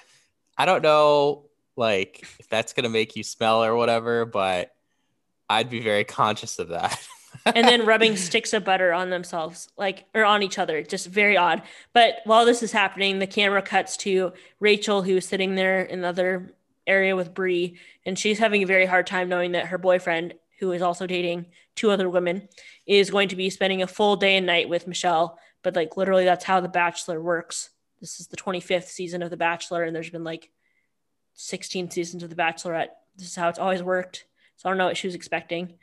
I 0.56 0.66
don't 0.66 0.82
know, 0.82 1.46
like 1.76 2.22
if 2.38 2.48
that's 2.48 2.72
gonna 2.72 2.88
make 2.90 3.16
you 3.16 3.24
smell 3.24 3.64
or 3.64 3.74
whatever, 3.74 4.24
but 4.26 4.70
I'd 5.48 5.68
be 5.70 5.80
very 5.80 6.04
conscious 6.04 6.58
of 6.60 6.68
that. 6.68 6.96
and 7.46 7.68
then 7.68 7.86
rubbing 7.86 8.16
sticks 8.16 8.52
of 8.52 8.64
butter 8.64 8.92
on 8.92 9.10
themselves, 9.10 9.68
like 9.76 10.06
or 10.14 10.24
on 10.24 10.42
each 10.42 10.58
other, 10.58 10.82
just 10.82 11.06
very 11.06 11.36
odd. 11.36 11.62
But 11.92 12.16
while 12.24 12.44
this 12.44 12.62
is 12.62 12.72
happening, 12.72 13.18
the 13.18 13.26
camera 13.26 13.62
cuts 13.62 13.96
to 13.98 14.32
Rachel, 14.60 15.02
who's 15.02 15.26
sitting 15.26 15.54
there 15.54 15.82
in 15.82 16.00
the 16.00 16.08
other 16.08 16.54
area 16.86 17.16
with 17.16 17.34
Bri, 17.34 17.78
and 18.04 18.18
she's 18.18 18.38
having 18.38 18.62
a 18.62 18.66
very 18.66 18.86
hard 18.86 19.06
time 19.06 19.28
knowing 19.28 19.52
that 19.52 19.66
her 19.66 19.78
boyfriend, 19.78 20.34
who 20.58 20.72
is 20.72 20.82
also 20.82 21.06
dating 21.06 21.46
two 21.74 21.90
other 21.90 22.08
women, 22.08 22.48
is 22.86 23.10
going 23.10 23.28
to 23.28 23.36
be 23.36 23.50
spending 23.50 23.82
a 23.82 23.86
full 23.86 24.16
day 24.16 24.36
and 24.36 24.46
night 24.46 24.68
with 24.68 24.86
Michelle. 24.86 25.38
But 25.62 25.76
like 25.76 25.96
literally, 25.96 26.24
that's 26.24 26.44
how 26.44 26.60
The 26.60 26.68
Bachelor 26.68 27.20
works. 27.20 27.70
This 28.00 28.20
is 28.20 28.26
the 28.26 28.36
25th 28.36 28.84
season 28.84 29.22
of 29.22 29.30
The 29.30 29.36
Bachelor, 29.36 29.82
and 29.82 29.94
there's 29.94 30.10
been 30.10 30.24
like 30.24 30.50
16 31.34 31.90
seasons 31.90 32.22
of 32.22 32.30
The 32.30 32.36
Bachelorette. 32.36 32.88
This 33.16 33.28
is 33.28 33.36
how 33.36 33.48
it's 33.48 33.58
always 33.58 33.82
worked. 33.82 34.26
So 34.56 34.68
I 34.68 34.70
don't 34.70 34.78
know 34.78 34.86
what 34.86 34.96
she 34.96 35.06
was 35.06 35.14
expecting. 35.14 35.74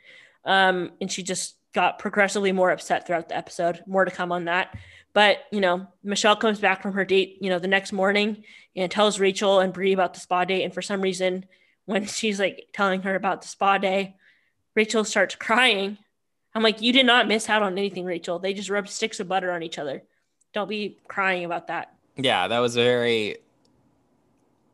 Um, 0.44 0.92
and 1.00 1.10
she 1.10 1.22
just 1.22 1.56
got 1.72 1.98
progressively 1.98 2.52
more 2.52 2.70
upset 2.70 3.06
throughout 3.06 3.28
the 3.28 3.36
episode. 3.36 3.82
More 3.86 4.04
to 4.04 4.10
come 4.10 4.32
on 4.32 4.44
that. 4.46 4.76
But, 5.14 5.38
you 5.50 5.60
know, 5.60 5.86
Michelle 6.02 6.36
comes 6.36 6.58
back 6.58 6.82
from 6.82 6.94
her 6.94 7.04
date, 7.04 7.38
you 7.40 7.50
know, 7.50 7.58
the 7.58 7.68
next 7.68 7.92
morning 7.92 8.44
and 8.74 8.90
tells 8.90 9.20
Rachel 9.20 9.60
and 9.60 9.72
Bri 9.72 9.92
about 9.92 10.14
the 10.14 10.20
spa 10.20 10.44
date. 10.44 10.64
And 10.64 10.72
for 10.72 10.82
some 10.82 11.00
reason, 11.02 11.44
when 11.84 12.06
she's 12.06 12.40
like 12.40 12.68
telling 12.72 13.02
her 13.02 13.14
about 13.14 13.42
the 13.42 13.48
spa 13.48 13.78
day, 13.78 14.16
Rachel 14.74 15.04
starts 15.04 15.34
crying. 15.34 15.98
I'm 16.54 16.62
like, 16.62 16.80
you 16.80 16.92
did 16.92 17.06
not 17.06 17.28
miss 17.28 17.48
out 17.48 17.62
on 17.62 17.76
anything, 17.78 18.04
Rachel. 18.04 18.38
They 18.38 18.54
just 18.54 18.70
rubbed 18.70 18.88
sticks 18.88 19.20
of 19.20 19.28
butter 19.28 19.52
on 19.52 19.62
each 19.62 19.78
other. 19.78 20.02
Don't 20.52 20.68
be 20.68 20.98
crying 21.08 21.44
about 21.44 21.68
that. 21.68 21.94
yeah, 22.16 22.48
that 22.48 22.58
was 22.58 22.74
very 22.74 23.38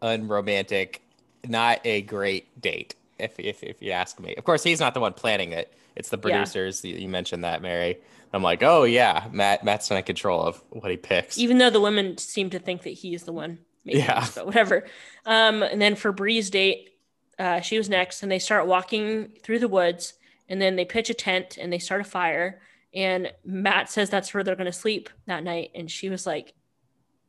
unromantic, 0.02 1.02
not 1.46 1.80
a 1.84 2.02
great 2.02 2.60
date, 2.60 2.94
if 3.18 3.38
if 3.38 3.62
if 3.62 3.82
you 3.82 3.90
ask 3.92 4.18
me. 4.20 4.34
Of 4.36 4.44
course, 4.44 4.62
he's 4.62 4.80
not 4.80 4.94
the 4.94 5.00
one 5.00 5.12
planning 5.12 5.52
it. 5.52 5.72
It's 5.96 6.08
the 6.10 6.18
producers. 6.18 6.84
You 6.84 6.96
you 6.96 7.08
mentioned 7.08 7.44
that, 7.44 7.62
Mary. 7.62 7.98
I'm 8.32 8.42
like, 8.42 8.62
oh 8.62 8.84
yeah, 8.84 9.26
Matt. 9.32 9.64
Matt's 9.64 9.90
not 9.90 9.96
in 9.96 10.02
control 10.04 10.42
of 10.42 10.62
what 10.70 10.90
he 10.90 10.96
picks. 10.96 11.38
even 11.38 11.58
though 11.58 11.70
the 11.70 11.80
women 11.80 12.18
seem 12.18 12.50
to 12.50 12.58
think 12.58 12.82
that 12.82 12.90
he's 12.90 13.24
the 13.24 13.32
one 13.32 13.58
Yeah. 13.84 14.26
but 14.34 14.44
whatever 14.46 14.86
um 15.24 15.62
and 15.62 15.80
then 15.80 15.94
for 15.96 16.12
bri's 16.12 16.50
date 16.50 16.90
uh 17.38 17.60
she 17.60 17.78
was 17.78 17.88
next 17.88 18.22
and 18.22 18.30
they 18.30 18.38
start 18.38 18.66
walking 18.66 19.30
through 19.42 19.60
the 19.60 19.68
woods 19.68 20.12
and 20.48 20.60
then 20.60 20.76
they 20.76 20.84
pitch 20.84 21.08
a 21.08 21.14
tent 21.14 21.56
and 21.58 21.72
they 21.72 21.78
start 21.78 22.02
a 22.02 22.04
fire 22.04 22.60
and 22.94 23.32
matt 23.46 23.90
says 23.90 24.10
that's 24.10 24.34
where 24.34 24.44
they're 24.44 24.56
going 24.56 24.66
to 24.66 24.72
sleep 24.72 25.08
that 25.26 25.42
night 25.42 25.70
and 25.74 25.90
she 25.90 26.10
was 26.10 26.26
like 26.26 26.52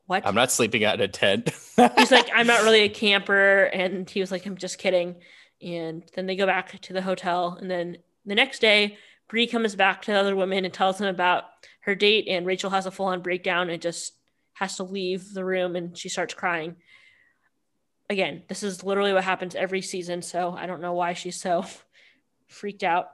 what 0.07 0.25
I'm 0.27 0.35
not 0.35 0.51
sleeping 0.51 0.83
out 0.83 0.95
in 0.95 1.01
a 1.01 1.07
tent. 1.07 1.49
he's 1.97 2.11
like 2.11 2.29
i'm 2.35 2.47
not 2.47 2.63
really 2.63 2.81
a 2.81 2.89
camper 2.89 3.65
and 3.71 4.09
he 4.09 4.19
was 4.19 4.31
like 4.31 4.45
i'm 4.45 4.57
just 4.57 4.77
kidding 4.79 5.15
and 5.61 6.03
then 6.15 6.25
they 6.25 6.35
go 6.35 6.45
back 6.45 6.79
to 6.79 6.93
the 6.93 7.01
hotel. 7.01 7.57
And 7.59 7.69
then 7.69 7.97
the 8.25 8.35
next 8.35 8.59
day 8.59 8.97
Bri 9.27 9.47
comes 9.47 9.75
back 9.75 10.01
to 10.03 10.11
the 10.11 10.17
other 10.19 10.35
women 10.35 10.65
and 10.65 10.73
tells 10.73 10.97
them 10.97 11.07
about 11.07 11.45
her 11.81 11.95
date 11.95 12.27
and 12.27 12.45
rachel 12.45 12.71
has 12.71 12.85
a 12.85 12.91
full-on 12.91 13.21
breakdown 13.21 13.69
and 13.69 13.81
just 13.81 14.13
has 14.53 14.75
to 14.77 14.83
leave 14.83 15.33
the 15.33 15.45
room 15.45 15.75
and 15.75 15.97
she 15.97 16.09
starts 16.09 16.33
crying. 16.33 16.75
Again 18.09 18.43
this 18.47 18.63
is 18.63 18.83
literally 18.83 19.13
what 19.13 19.23
happens 19.23 19.55
every 19.55 19.81
season 19.81 20.21
so 20.21 20.55
i 20.57 20.65
don't 20.65 20.81
know 20.81 20.93
why 20.93 21.13
she's 21.13 21.39
so 21.39 21.63
freaked 22.47 22.83
out. 22.83 23.11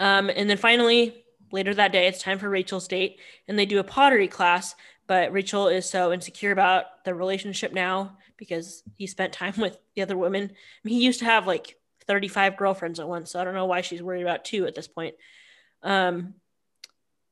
Um, 0.00 0.30
and 0.30 0.50
then 0.50 0.56
finally 0.56 1.24
later 1.52 1.74
that 1.74 1.92
day 1.92 2.06
it's 2.06 2.22
time 2.22 2.38
for 2.38 2.48
rachel's 2.48 2.88
date 2.88 3.20
and 3.46 3.58
they 3.58 3.66
do 3.66 3.78
a 3.78 3.84
pottery 3.84 4.28
class 4.28 4.74
but 5.06 5.32
Rachel 5.32 5.68
is 5.68 5.88
so 5.88 6.12
insecure 6.12 6.52
about 6.52 7.02
the 7.04 7.14
relationship 7.14 7.72
now 7.72 8.18
because 8.38 8.82
he 8.96 9.06
spent 9.06 9.34
time 9.34 9.54
with 9.58 9.78
the 9.94 10.02
other 10.02 10.16
women. 10.16 10.44
I 10.44 10.54
mean, 10.84 10.94
he 10.94 11.04
used 11.04 11.18
to 11.18 11.26
have 11.26 11.46
like 11.46 11.76
35 12.06 12.56
girlfriends 12.56 12.98
at 12.98 13.08
once, 13.08 13.30
so 13.30 13.40
I 13.40 13.44
don't 13.44 13.54
know 13.54 13.66
why 13.66 13.82
she's 13.82 14.02
worried 14.02 14.22
about 14.22 14.44
two 14.44 14.66
at 14.66 14.74
this 14.74 14.88
point. 14.88 15.14
Um, 15.82 16.34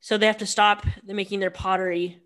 so 0.00 0.18
they 0.18 0.26
have 0.26 0.38
to 0.38 0.46
stop 0.46 0.86
the 1.04 1.14
making 1.14 1.40
their 1.40 1.50
pottery 1.50 2.20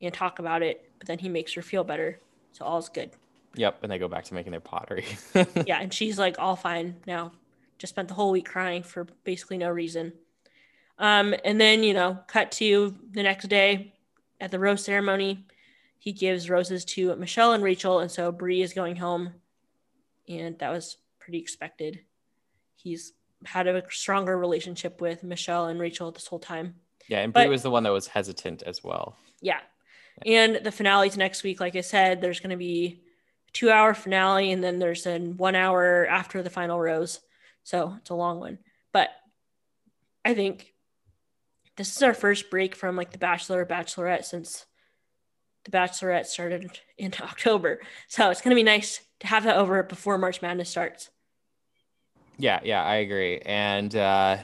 and 0.00 0.12
talk 0.14 0.38
about 0.38 0.62
it, 0.62 0.92
but 0.98 1.08
then 1.08 1.18
he 1.18 1.28
makes 1.28 1.54
her 1.54 1.62
feel 1.62 1.84
better, 1.84 2.20
so 2.52 2.64
all's 2.64 2.88
good. 2.88 3.10
yep, 3.54 3.78
and 3.82 3.90
they 3.90 3.98
go 3.98 4.06
back 4.06 4.24
to 4.24 4.34
making 4.34 4.52
their 4.52 4.60
pottery. 4.60 5.06
yeah, 5.66 5.80
and 5.80 5.92
she's 5.94 6.18
like 6.18 6.36
all 6.38 6.56
fine 6.56 6.96
now. 7.06 7.32
Just 7.78 7.92
spent 7.92 8.08
the 8.08 8.14
whole 8.14 8.30
week 8.30 8.46
crying 8.46 8.82
for 8.82 9.06
basically 9.24 9.58
no 9.58 9.70
reason. 9.70 10.12
Um, 10.98 11.34
and 11.44 11.60
then 11.60 11.82
you 11.82 11.94
know, 11.94 12.18
cut 12.26 12.52
to 12.52 12.94
the 13.12 13.22
next 13.22 13.48
day 13.48 13.94
at 14.40 14.50
the 14.50 14.58
rose 14.58 14.84
ceremony. 14.84 15.46
He 15.98 16.12
gives 16.12 16.48
roses 16.48 16.84
to 16.86 17.14
Michelle 17.16 17.52
and 17.52 17.62
Rachel, 17.62 17.98
and 18.00 18.10
so 18.10 18.30
Bri 18.32 18.62
is 18.62 18.72
going 18.72 18.96
home, 18.96 19.34
and 20.28 20.58
that 20.58 20.70
was 20.70 20.96
pretty 21.18 21.38
expected. 21.38 22.00
He's 22.76 23.12
had 23.44 23.66
a 23.66 23.82
stronger 23.90 24.38
relationship 24.38 25.00
with 25.00 25.22
Michelle 25.22 25.66
and 25.66 25.80
Rachel 25.80 26.10
this 26.12 26.26
whole 26.26 26.38
time. 26.38 26.76
yeah, 27.08 27.20
and 27.20 27.32
Bri 27.32 27.44
But- 27.44 27.50
was 27.50 27.62
the 27.62 27.70
one 27.70 27.82
that 27.84 27.92
was 27.92 28.06
hesitant 28.08 28.62
as 28.62 28.82
well. 28.84 29.16
Yeah. 29.40 29.60
And 30.26 30.56
the 30.56 30.72
finale's 30.72 31.16
next 31.16 31.42
week. 31.44 31.60
Like 31.60 31.76
I 31.76 31.80
said, 31.80 32.20
there's 32.20 32.40
going 32.40 32.50
to 32.50 32.56
be 32.56 33.02
two 33.52 33.70
hour 33.70 33.94
finale 33.94 34.50
and 34.52 34.62
then 34.62 34.78
there's 34.80 35.06
an 35.06 35.36
one 35.36 35.54
hour 35.54 36.06
after 36.08 36.42
the 36.42 36.50
final 36.50 36.78
rose. 36.80 37.20
So 37.62 37.94
it's 37.98 38.10
a 38.10 38.14
long 38.14 38.40
one. 38.40 38.58
But 38.92 39.10
I 40.24 40.34
think 40.34 40.74
this 41.76 41.94
is 41.96 42.02
our 42.02 42.14
first 42.14 42.50
break 42.50 42.74
from 42.74 42.96
like 42.96 43.12
The 43.12 43.18
Bachelor 43.18 43.60
or 43.60 43.66
Bachelorette 43.66 44.24
since 44.24 44.66
The 45.68 45.76
Bachelorette 45.76 46.26
started 46.26 46.78
in 46.96 47.12
October. 47.22 47.80
So 48.08 48.30
it's 48.30 48.40
going 48.40 48.50
to 48.50 48.56
be 48.56 48.62
nice 48.62 49.00
to 49.20 49.26
have 49.26 49.44
that 49.44 49.56
over 49.56 49.82
before 49.82 50.16
March 50.18 50.40
Madness 50.40 50.70
starts. 50.70 51.10
Yeah, 52.38 52.60
yeah, 52.62 52.82
I 52.82 52.96
agree. 52.96 53.38
And 53.40 53.94
uh, 53.94 54.38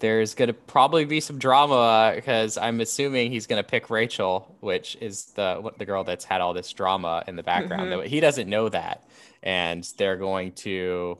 there's 0.00 0.34
going 0.34 0.48
to 0.48 0.52
probably 0.54 1.04
be 1.04 1.20
some 1.20 1.38
drama 1.38 2.12
because 2.16 2.58
I'm 2.58 2.80
assuming 2.80 3.30
he's 3.30 3.46
going 3.46 3.62
to 3.62 3.68
pick 3.68 3.88
Rachel, 3.90 4.56
which 4.60 4.96
is 5.00 5.26
the 5.36 5.58
what- 5.60 5.78
the 5.78 5.84
girl 5.86 6.02
that's 6.04 6.24
had 6.24 6.40
all 6.40 6.52
this 6.52 6.72
drama 6.72 7.22
in 7.28 7.36
the 7.36 7.42
background. 7.44 7.90
Mhm. 7.92 8.06
He 8.06 8.18
doesn't 8.20 8.48
know 8.50 8.68
that, 8.68 9.06
and 9.42 9.84
they're 9.98 10.16
going 10.16 10.52
to. 10.52 11.16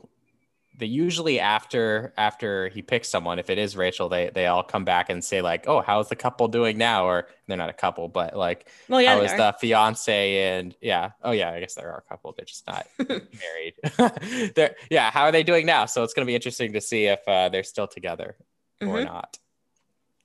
They 0.79 0.85
usually 0.85 1.39
after 1.39 2.13
after 2.17 2.69
he 2.69 2.83
picks 2.83 3.09
someone, 3.09 3.39
if 3.39 3.49
it 3.49 3.57
is 3.57 3.75
Rachel, 3.75 4.09
they 4.09 4.29
they 4.29 4.45
all 4.45 4.61
come 4.63 4.85
back 4.85 5.09
and 5.09 5.23
say 5.23 5.41
like, 5.41 5.67
"Oh, 5.67 5.81
how's 5.81 6.07
the 6.09 6.15
couple 6.15 6.47
doing 6.47 6.77
now?" 6.77 7.05
Or 7.05 7.27
they're 7.47 7.57
not 7.57 7.69
a 7.69 7.73
couple, 7.73 8.07
but 8.09 8.37
like, 8.37 8.69
Well, 8.87 9.01
yeah, 9.01 9.15
how 9.15 9.21
is 9.21 9.31
are. 9.31 9.37
the 9.37 9.55
fiance 9.59 10.39
and 10.59 10.75
yeah 10.81 11.11
oh 11.23 11.31
yeah 11.31 11.51
i 11.51 11.59
guess 11.59 11.73
there 11.75 11.91
are 11.91 11.97
a 12.05 12.09
couple 12.09 12.33
they're 12.37 12.45
just 12.45 12.67
not 12.67 12.85
married 12.99 14.53
they're 14.55 14.75
yeah 14.91 15.09
how 15.09 15.23
are 15.23 15.31
they 15.31 15.43
doing 15.43 15.65
now 15.65 15.85
so 15.85 16.03
it's 16.03 16.13
going 16.13 16.25
to 16.25 16.29
be 16.29 16.35
interesting 16.35 16.73
to 16.73 16.81
see 16.81 17.05
if 17.05 17.19
uh, 17.27 17.49
they're 17.49 17.63
still 17.63 17.87
together 17.87 18.35
or 18.81 18.99
Mhm. 18.99 19.05
not 19.05 19.37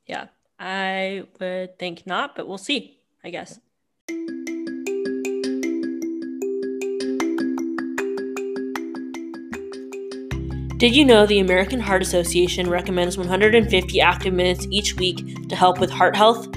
Yeah, 0.06 0.26
I 0.58 1.24
would 1.40 1.78
think 1.78 2.06
not, 2.06 2.34
but 2.36 2.46
we'll 2.48 2.58
see, 2.58 2.98
I 3.24 3.30
guess. 3.30 3.58
Did 10.82 10.96
you 10.96 11.04
know 11.04 11.26
the 11.26 11.38
American 11.38 11.78
Heart 11.78 12.02
Association 12.02 12.68
recommends 12.68 13.16
150 13.16 14.00
active 14.00 14.34
minutes 14.34 14.66
each 14.68 14.96
week 14.96 15.48
to 15.48 15.54
help 15.54 15.78
with 15.78 15.92
heart 15.92 16.16
health? 16.16 16.48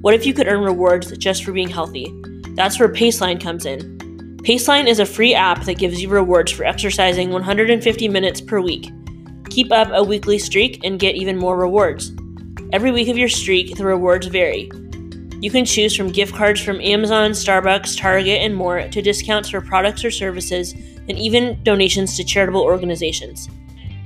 What 0.00 0.14
if 0.14 0.24
you 0.24 0.32
could 0.32 0.48
earn 0.48 0.64
rewards 0.64 1.14
just 1.18 1.44
for 1.44 1.52
being 1.52 1.68
healthy? 1.68 2.10
That's 2.54 2.80
where 2.80 2.88
Paceline 2.88 3.38
comes 3.38 3.66
in. 3.66 3.98
Paceline 4.44 4.86
is 4.86 4.98
a 4.98 5.04
free 5.04 5.34
app 5.34 5.66
that 5.66 5.76
gives 5.76 6.00
you 6.00 6.08
rewards 6.08 6.50
for 6.50 6.64
exercising 6.64 7.32
150 7.32 8.08
minutes 8.08 8.40
per 8.40 8.62
week. 8.62 8.90
Keep 9.50 9.72
up 9.72 9.90
a 9.92 10.02
weekly 10.02 10.38
streak 10.38 10.82
and 10.82 10.98
get 10.98 11.16
even 11.16 11.36
more 11.36 11.58
rewards. 11.58 12.12
Every 12.72 12.90
week 12.90 13.08
of 13.08 13.18
your 13.18 13.28
streak, 13.28 13.76
the 13.76 13.84
rewards 13.84 14.28
vary. 14.28 14.70
You 15.42 15.50
can 15.50 15.66
choose 15.66 15.94
from 15.94 16.12
gift 16.12 16.34
cards 16.34 16.62
from 16.62 16.80
Amazon, 16.80 17.32
Starbucks, 17.32 17.98
Target, 17.98 18.40
and 18.40 18.56
more 18.56 18.88
to 18.88 19.02
discounts 19.02 19.50
for 19.50 19.60
products 19.60 20.02
or 20.02 20.10
services, 20.10 20.74
and 21.10 21.18
even 21.18 21.62
donations 21.62 22.16
to 22.16 22.24
charitable 22.24 22.62
organizations. 22.62 23.50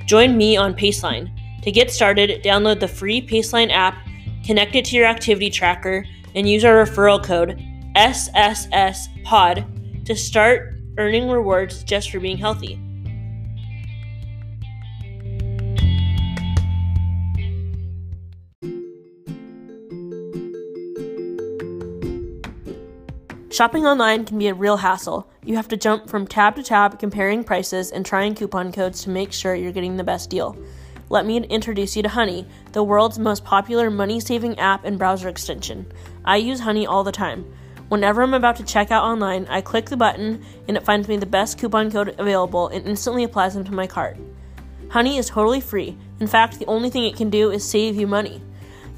Join 0.07 0.37
me 0.37 0.57
on 0.57 0.75
Paceline. 0.75 1.31
To 1.63 1.71
get 1.71 1.91
started, 1.91 2.43
download 2.43 2.81
the 2.81 2.89
free 2.89 3.25
Paceline 3.25 3.71
app, 3.71 3.97
connect 4.45 4.75
it 4.75 4.85
to 4.87 4.97
your 4.97 5.07
activity 5.07 5.51
tracker, 5.51 6.05
and 6.35 6.49
use 6.49 6.65
our 6.65 6.85
referral 6.85 7.23
code 7.23 7.63
SSSPOD 7.95 9.65
to 10.05 10.17
start 10.17 10.75
earning 10.99 11.29
rewards 11.29 11.85
just 11.85 12.11
for 12.11 12.19
being 12.21 12.37
healthy. 12.37 12.81
Shopping 23.55 23.87
online 23.87 24.25
can 24.25 24.37
be 24.37 24.49
a 24.49 24.53
real 24.53 24.79
hassle. 24.79 25.29
You 25.45 25.55
have 25.55 25.69
to 25.69 25.77
jump 25.77 26.09
from 26.09 26.27
tab 26.27 26.57
to 26.57 26.63
tab 26.65 26.99
comparing 26.99 27.45
prices 27.45 27.93
and 27.93 28.05
trying 28.05 28.35
coupon 28.35 28.73
codes 28.73 29.03
to 29.03 29.11
make 29.11 29.33
sure 29.33 29.55
you're 29.55 29.71
getting 29.71 29.97
the 29.97 30.03
best 30.03 30.29
deal. 30.29 30.57
Let 31.09 31.25
me 31.25 31.37
introduce 31.37 31.95
you 31.95 32.03
to 32.03 32.09
Honey, 32.09 32.49
the 32.73 32.83
world's 32.83 33.17
most 33.17 33.45
popular 33.45 33.91
money 33.91 34.19
saving 34.19 34.59
app 34.59 34.85
and 34.85 34.99
browser 34.99 35.29
extension. 35.29 35.87
I 36.25 36.39
use 36.39 36.59
Honey 36.59 36.85
all 36.85 37.05
the 37.05 37.13
time. 37.13 37.45
Whenever 37.91 38.23
I'm 38.23 38.35
about 38.35 38.57
to 38.57 38.65
check 38.65 38.91
out 38.91 39.05
online, 39.05 39.47
I 39.49 39.61
click 39.61 39.89
the 39.89 39.97
button 39.97 40.45
and 40.67 40.77
it 40.77 40.83
finds 40.83 41.07
me 41.07 41.17
the 41.17 41.25
best 41.25 41.57
coupon 41.57 41.93
code 41.93 42.17
available 42.19 42.67
and 42.67 42.85
instantly 42.89 43.23
applies 43.23 43.55
them 43.55 43.63
to 43.67 43.73
my 43.73 43.87
cart. 43.87 44.17
Honey 44.89 45.17
is 45.17 45.29
totally 45.29 45.61
free. 45.61 45.97
In 46.19 46.27
fact, 46.27 46.59
the 46.59 46.67
only 46.67 46.91
thing 46.91 47.05
it 47.05 47.15
can 47.15 47.31
do 47.31 47.53
is 47.53 47.65
save 47.65 47.95
you 47.95 48.09
money. 48.09 48.43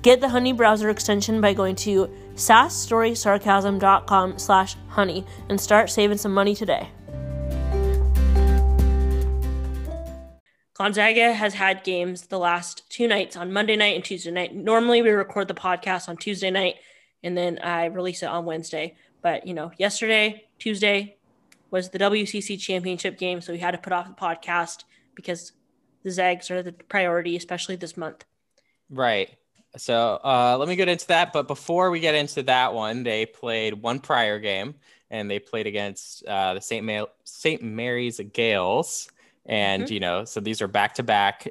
Get 0.00 0.22
the 0.22 0.30
Honey 0.30 0.54
browser 0.54 0.88
extension 0.88 1.42
by 1.42 1.52
going 1.52 1.74
to 1.76 2.08
sassstorysarcasm.com 2.36 4.38
slash 4.38 4.76
honey 4.88 5.26
and 5.48 5.60
start 5.60 5.90
saving 5.90 6.18
some 6.18 6.32
money 6.32 6.54
today. 6.54 6.88
Gonzaga 10.74 11.32
has 11.32 11.54
had 11.54 11.84
games 11.84 12.26
the 12.26 12.38
last 12.38 12.88
two 12.90 13.08
nights 13.08 13.34
on 13.34 13.52
Monday 13.52 13.76
night 13.76 13.96
and 13.96 14.04
Tuesday 14.04 14.30
night. 14.30 14.54
Normally, 14.54 15.00
we 15.00 15.08
record 15.08 15.48
the 15.48 15.54
podcast 15.54 16.08
on 16.08 16.18
Tuesday 16.18 16.50
night 16.50 16.74
and 17.22 17.36
then 17.36 17.58
I 17.60 17.86
release 17.86 18.22
it 18.22 18.28
on 18.28 18.44
Wednesday. 18.44 18.94
But, 19.22 19.46
you 19.46 19.54
know, 19.54 19.72
yesterday, 19.78 20.44
Tuesday, 20.58 21.16
was 21.70 21.90
the 21.90 21.98
WCC 21.98 22.60
championship 22.60 23.18
game. 23.18 23.40
So 23.40 23.52
we 23.52 23.58
had 23.58 23.72
to 23.72 23.78
put 23.78 23.92
off 23.92 24.06
the 24.06 24.14
podcast 24.14 24.84
because 25.14 25.52
the 26.02 26.10
Zags 26.10 26.50
are 26.50 26.62
the 26.62 26.72
priority, 26.72 27.36
especially 27.36 27.76
this 27.76 27.96
month. 27.96 28.24
Right. 28.90 29.30
So 29.76 30.20
uh, 30.24 30.56
let 30.58 30.68
me 30.68 30.76
get 30.76 30.88
into 30.88 31.06
that. 31.08 31.32
But 31.32 31.46
before 31.46 31.90
we 31.90 32.00
get 32.00 32.14
into 32.14 32.42
that 32.44 32.74
one, 32.74 33.02
they 33.02 33.26
played 33.26 33.74
one 33.74 34.00
prior 34.00 34.38
game 34.38 34.74
and 35.10 35.30
they 35.30 35.38
played 35.38 35.66
against 35.66 36.24
uh, 36.26 36.54
the 36.54 36.60
St. 36.60 36.84
Ma- 36.84 37.06
St. 37.24 37.62
Mary's 37.62 38.20
Gaels. 38.32 39.08
And, 39.44 39.84
mm-hmm. 39.84 39.92
you 39.92 40.00
know, 40.00 40.24
so 40.24 40.40
these 40.40 40.60
are 40.60 40.68
back 40.68 40.94
to 40.94 41.02
back 41.02 41.46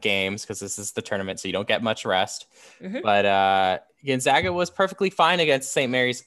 games 0.00 0.42
because 0.42 0.60
this 0.60 0.78
is 0.78 0.92
the 0.92 1.02
tournament. 1.02 1.40
So 1.40 1.48
you 1.48 1.52
don't 1.52 1.68
get 1.68 1.82
much 1.82 2.04
rest. 2.04 2.46
Mm-hmm. 2.82 2.98
But 3.02 3.24
uh, 3.24 3.78
Gonzaga 4.04 4.52
was 4.52 4.68
perfectly 4.68 5.08
fine 5.08 5.40
against 5.40 5.72
St. 5.72 5.90
Mary's. 5.90 6.24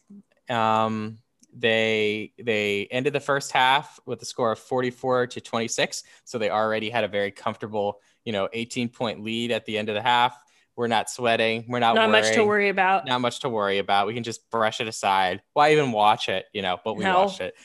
Um, 0.50 1.20
they 1.56 2.34
they 2.38 2.88
ended 2.92 3.14
the 3.14 3.20
first 3.20 3.52
half 3.52 4.00
with 4.06 4.22
a 4.22 4.26
score 4.26 4.52
of 4.52 4.60
44 4.60 5.28
to 5.28 5.42
26 5.42 6.04
so 6.26 6.38
they 6.38 6.50
already 6.50 6.90
had 6.90 7.06
a 7.06 7.08
very 7.08 7.32
comfortable 7.32 8.02
you 8.26 8.34
know 8.34 8.50
18 8.52 8.90
point 8.90 9.24
lead 9.24 9.52
at 9.52 9.66
the 9.66 9.78
end 9.78 9.88
of 9.88 9.96
the 9.96 10.02
half 10.02 10.38
we're 10.76 10.88
not 10.88 11.10
sweating 11.10 11.66
we're 11.70 11.80
not 11.80 11.96
not 11.96 12.10
much 12.10 12.32
to 12.34 12.44
worry 12.44 12.70
about 12.70 13.06
not 13.06 13.22
much 13.22 13.40
to 13.40 13.50
worry 13.50 13.78
about 13.78 14.08
we 14.08 14.14
can 14.14 14.24
just 14.24 14.50
brush 14.50 14.82
it 14.82 14.88
aside 14.88 15.42
why 15.54 15.72
even 15.72 15.92
watch 15.92 16.30
it 16.30 16.46
you 16.54 16.62
know 16.62 16.78
but 16.84 16.96
we 16.96 17.04
no. 17.04 17.24
watched 17.24 17.42
it 17.42 17.56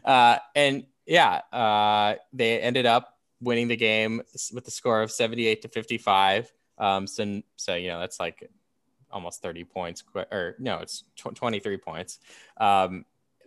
uh, 0.04 0.38
and 0.54 0.84
yeah, 1.06 1.40
uh, 1.52 2.14
they 2.32 2.60
ended 2.60 2.86
up 2.86 3.16
winning 3.40 3.68
the 3.68 3.76
game 3.76 4.22
with 4.52 4.64
the 4.64 4.70
score 4.70 5.02
of 5.02 5.10
78 5.10 5.62
to 5.62 5.68
55. 5.68 6.52
Um, 6.78 7.06
so, 7.06 7.42
so, 7.56 7.74
you 7.74 7.88
know, 7.88 8.00
that's 8.00 8.20
like 8.20 8.48
almost 9.10 9.42
30 9.42 9.64
points, 9.64 10.04
or 10.14 10.56
no, 10.58 10.78
it's 10.78 11.04
tw- 11.16 11.34
23 11.34 11.76
points. 11.78 12.18
Um, 12.56 13.04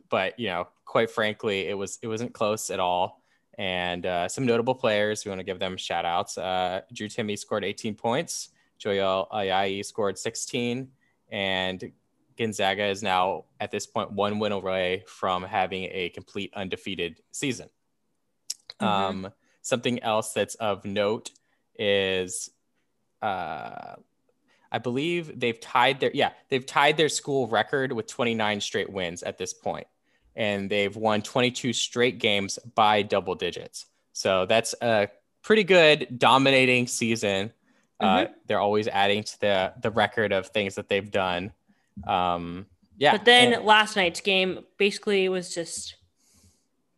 but, 0.10 0.38
you 0.40 0.48
know, 0.48 0.68
quite 0.86 1.10
frankly, 1.10 1.68
it 1.68 1.78
was, 1.78 1.98
it 2.02 2.08
wasn't 2.08 2.34
close 2.34 2.70
at 2.70 2.80
all. 2.80 3.24
And 3.58 4.06
uh, 4.06 4.28
some 4.28 4.46
notable 4.46 4.76
players, 4.76 5.24
we 5.24 5.30
want 5.30 5.40
to 5.40 5.46
give 5.46 5.60
them 5.60 5.78
shout 5.78 6.06
outs. 6.06 6.38
Uh, 6.38 6.82
Drew 6.92 7.08
Timme 7.08 7.38
scored 7.38 7.64
18 7.64 7.96
points. 7.96 8.50
Joel 8.78 9.28
Ayayi 9.32 9.84
scored 9.86 10.18
16. 10.18 10.90
And 11.32 11.92
Gonzaga 12.38 12.86
is 12.86 13.02
now 13.02 13.46
at 13.60 13.72
this 13.72 13.88
point 13.88 14.12
one 14.12 14.40
win 14.40 14.52
away 14.52 15.04
from 15.08 15.44
having 15.44 15.90
a 15.92 16.10
complete 16.10 16.54
undefeated 16.54 17.22
season. 17.32 17.70
Mm-hmm. 18.82 18.86
Um, 18.86 19.34
something 19.62 20.02
else 20.04 20.34
that's 20.34 20.56
of 20.56 20.86
note 20.86 21.32
is, 21.78 22.50
uh, 23.22 23.96
I 24.72 24.78
believe 24.80 25.40
they've 25.40 25.60
tied 25.60 26.02
their 26.02 26.12
yeah 26.14 26.32
they've 26.50 26.66
tied 26.66 26.98
their 26.98 27.08
school 27.08 27.48
record 27.48 27.94
with 27.94 28.08
29 28.08 28.60
straight 28.60 28.90
wins 28.90 29.24
at 29.24 29.38
this 29.38 29.54
point, 29.54 29.88
and 30.36 30.70
they've 30.70 30.96
won 30.96 31.22
22 31.22 31.74
straight 31.74 32.20
games 32.20 32.60
by 32.76 33.02
double 33.02 33.36
digits. 33.36 33.86
So 34.14 34.46
that's 34.46 34.76
a 34.82 35.10
pretty 35.42 35.64
good 35.64 36.08
dominating 36.18 36.88
season. 36.88 37.52
Uh, 38.00 38.06
mm-hmm. 38.06 38.26
Uh, 38.26 38.36
they're 38.48 38.60
always 38.60 38.88
adding 38.88 39.24
to 39.24 39.40
the 39.40 39.74
the 39.82 39.92
record 39.92 40.34
of 40.34 40.48
things 40.48 40.76
that 40.76 40.90
they've 40.90 41.12
done. 41.12 41.54
Um, 42.06 42.66
yeah. 42.98 43.14
But 43.14 43.26
then 43.26 43.54
and, 43.54 43.66
last 43.66 43.96
night's 43.96 44.22
game 44.22 44.66
basically 44.78 45.30
was 45.30 45.54
just 45.54 45.96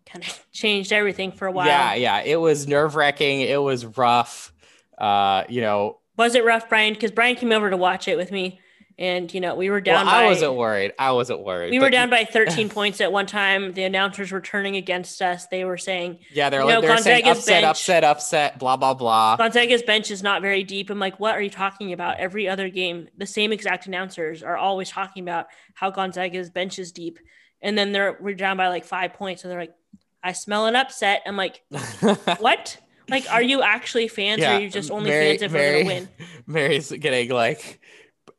kind 0.06 0.23
of 0.23 0.45
changed 0.52 0.91
everything 0.91 1.32
for 1.32 1.47
a 1.47 1.52
while. 1.52 1.67
Yeah, 1.67 1.93
yeah. 1.95 2.21
It 2.23 2.38
was 2.38 2.67
nerve 2.67 2.95
wracking. 2.95 3.41
It 3.41 3.62
was 3.62 3.86
rough. 3.86 4.54
Uh, 4.97 5.43
you 5.50 5.62
know, 5.62 6.00
was 6.17 6.34
it 6.34 6.43
rough, 6.43 6.67
Brian? 6.67 6.93
Because 6.93 7.12
Brian 7.12 7.36
came 7.36 7.52
over 7.52 7.69
to 7.69 7.78
watch 7.78 8.08
it 8.08 8.17
with 8.17 8.32
me, 8.32 8.60
and 9.00 9.32
you 9.32 9.40
know 9.40 9.56
we 9.56 9.70
were 9.70 9.82
down. 9.82 10.06
Well, 10.06 10.16
by, 10.16 10.24
I 10.24 10.26
wasn't 10.26 10.56
worried. 10.56 10.94
I 10.98 11.12
wasn't 11.12 11.42
worried. 11.42 11.72
We 11.72 11.80
were 11.80 11.90
down 11.90 12.10
by 12.10 12.24
13 12.32 12.70
points 12.70 13.00
at 13.00 13.12
one 13.12 13.26
time. 13.28 13.74
The 13.74 13.84
announcers 13.84 14.32
were 14.32 14.42
turning 14.42 14.76
against 14.76 15.22
us. 15.22 15.48
They 15.48 15.66
were 15.66 15.78
saying, 15.78 16.20
"Yeah, 16.32 16.50
they're 16.50 16.66
like 16.66 16.82
they're 16.82 16.98
saying 16.98 17.28
upset, 17.28 17.62
bench, 17.62 17.66
upset, 17.66 18.04
upset, 18.04 18.60
blah 18.60 18.78
blah 18.78 18.94
blah." 18.96 19.38
Gonzaga's 19.38 19.84
bench 19.84 20.10
is 20.10 20.24
not 20.24 20.42
very 20.42 20.64
deep. 20.64 20.90
I'm 20.90 21.00
like, 21.00 21.20
what 21.20 21.36
are 21.36 21.42
you 21.42 21.50
talking 21.50 21.94
about? 21.94 22.18
Every 22.18 22.48
other 22.48 22.70
game, 22.70 23.08
the 23.18 23.28
same 23.28 23.52
exact 23.52 23.88
announcers 23.88 24.42
are 24.42 24.58
always 24.58 24.90
talking 24.90 25.24
about 25.24 25.48
how 25.74 25.92
Gonzaga's 25.92 26.50
bench 26.50 26.80
is 26.80 26.92
deep, 26.92 27.20
and 27.62 27.78
then 27.78 27.92
they're 27.92 28.18
we're 28.20 28.36
down 28.36 28.58
by 28.58 28.70
like 28.70 28.86
five 28.86 29.14
points, 29.14 29.44
and 29.44 29.52
they're 29.52 29.60
like, 29.60 29.76
"I 30.24 30.32
smell 30.32 30.66
an 30.66 30.76
upset." 30.76 31.22
I'm 31.26 31.38
like, 31.38 31.64
what? 32.40 32.78
Like, 33.10 33.26
are 33.32 33.42
you 33.42 33.62
actually 33.62 34.10
fans, 34.10 34.42
yeah, 34.42 34.54
or 34.54 34.58
are 34.58 34.60
you 34.60 34.70
just 34.70 34.92
only 34.92 35.10
Mary, 35.10 35.30
fans 35.30 35.42
if 35.44 35.52
Mary, 35.54 35.84
we're 35.84 35.84
gonna 35.84 35.96
win? 35.96 36.10
Mary's 36.48 36.92
getting 36.92 37.30
like 37.30 37.80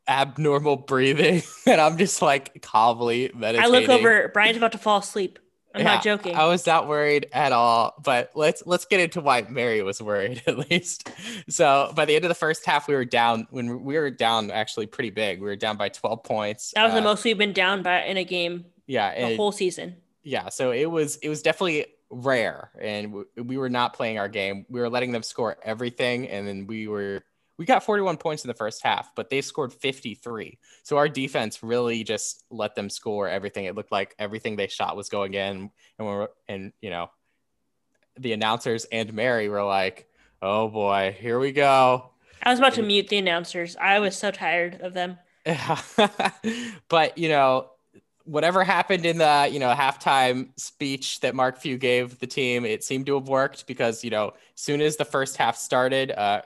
abnormal 0.09 0.75
breathing, 0.77 1.43
and 1.65 1.79
I'm 1.79 1.97
just 1.97 2.21
like 2.21 2.61
calmly 2.61 3.31
meditating. 3.33 3.63
I 3.63 3.79
look 3.79 3.89
over. 3.89 4.29
Brian's 4.29 4.57
about 4.57 4.73
to 4.73 4.77
fall 4.77 4.99
asleep. 4.99 5.39
I'm 5.73 5.81
yeah, 5.81 5.93
not 5.95 6.03
joking. 6.03 6.35
I 6.35 6.45
was 6.45 6.65
not 6.65 6.87
worried 6.87 7.27
at 7.31 7.51
all. 7.51 7.93
But 8.03 8.31
let's 8.33 8.63
let's 8.65 8.85
get 8.85 8.99
into 8.99 9.21
why 9.21 9.45
Mary 9.47 9.83
was 9.83 10.01
worried 10.01 10.41
at 10.47 10.57
least. 10.69 11.09
So 11.47 11.91
by 11.95 12.05
the 12.05 12.15
end 12.15 12.25
of 12.25 12.29
the 12.29 12.35
first 12.35 12.65
half, 12.65 12.87
we 12.87 12.95
were 12.95 13.05
down. 13.05 13.47
When 13.51 13.83
we 13.83 13.97
were 13.97 14.09
down, 14.09 14.49
actually 14.49 14.87
pretty 14.87 15.11
big. 15.11 15.39
We 15.39 15.45
were 15.45 15.55
down 15.55 15.77
by 15.77 15.89
12 15.89 16.23
points. 16.23 16.73
That 16.75 16.85
was 16.85 16.93
uh, 16.93 16.95
the 16.95 17.01
most 17.03 17.23
we've 17.23 17.37
been 17.37 17.53
down 17.53 17.83
by 17.83 18.03
in 18.03 18.17
a 18.17 18.23
game. 18.23 18.65
Yeah, 18.87 19.29
the 19.29 19.35
whole 19.35 19.51
season. 19.51 19.97
Yeah, 20.23 20.49
so 20.49 20.71
it 20.71 20.89
was 20.89 21.17
it 21.17 21.29
was 21.29 21.43
definitely 21.43 21.85
rare, 22.09 22.71
and 22.81 23.23
we 23.35 23.57
were 23.57 23.69
not 23.69 23.93
playing 23.93 24.17
our 24.17 24.27
game. 24.27 24.65
We 24.69 24.79
were 24.79 24.89
letting 24.89 25.11
them 25.11 25.21
score 25.21 25.57
everything, 25.63 26.27
and 26.27 26.47
then 26.47 26.65
we 26.65 26.87
were 26.87 27.23
we 27.59 27.65
got 27.65 27.83
41 27.83 28.15
points 28.15 28.45
in 28.45 28.47
the 28.47 28.53
first 28.53 28.81
half, 28.81 29.13
but 29.15 29.29
they 29.29 29.41
scored 29.41 29.73
53. 29.73 30.57
So 30.83 30.95
our 30.95 31.09
defense 31.09 31.61
really 31.61 32.05
just 32.05 32.45
let 32.49 32.73
them 32.73 32.89
score 32.89 33.27
everything. 33.27 33.65
It 33.65 33.75
looked 33.75 33.91
like 33.91 34.15
everything 34.17 34.55
they 34.55 34.67
shot 34.67 34.95
was 34.95 35.09
going 35.09 35.33
in, 35.33 35.69
and 35.99 36.07
we're 36.07 36.29
and 36.47 36.71
you 36.81 36.89
know, 36.89 37.11
the 38.17 38.31
announcers 38.31 38.85
and 38.85 39.13
Mary 39.13 39.49
were 39.49 39.63
like, 39.63 40.07
"Oh 40.41 40.69
boy, 40.69 41.13
here 41.19 41.37
we 41.37 41.51
go." 41.51 42.11
I 42.41 42.49
was 42.49 42.59
about 42.59 42.75
to 42.75 42.81
mute 42.81 43.09
the 43.09 43.17
announcers. 43.17 43.75
I 43.75 43.99
was 43.99 44.15
so 44.15 44.31
tired 44.31 44.79
of 44.79 44.93
them. 44.93 45.19
but 46.87 47.17
you 47.17 47.27
know, 47.27 47.71
whatever 48.23 48.63
happened 48.63 49.05
in 49.05 49.17
the 49.17 49.49
you 49.51 49.59
know 49.59 49.73
halftime 49.73 50.57
speech 50.57 51.19
that 51.19 51.35
Mark 51.35 51.57
Few 51.57 51.77
gave 51.77 52.19
the 52.19 52.27
team, 52.27 52.63
it 52.63 52.85
seemed 52.85 53.05
to 53.07 53.15
have 53.15 53.27
worked 53.27 53.67
because 53.67 54.01
you 54.01 54.11
know, 54.11 54.29
as 54.29 54.61
soon 54.61 54.79
as 54.79 54.95
the 54.95 55.03
first 55.03 55.35
half 55.35 55.57
started, 55.57 56.11
uh, 56.11 56.43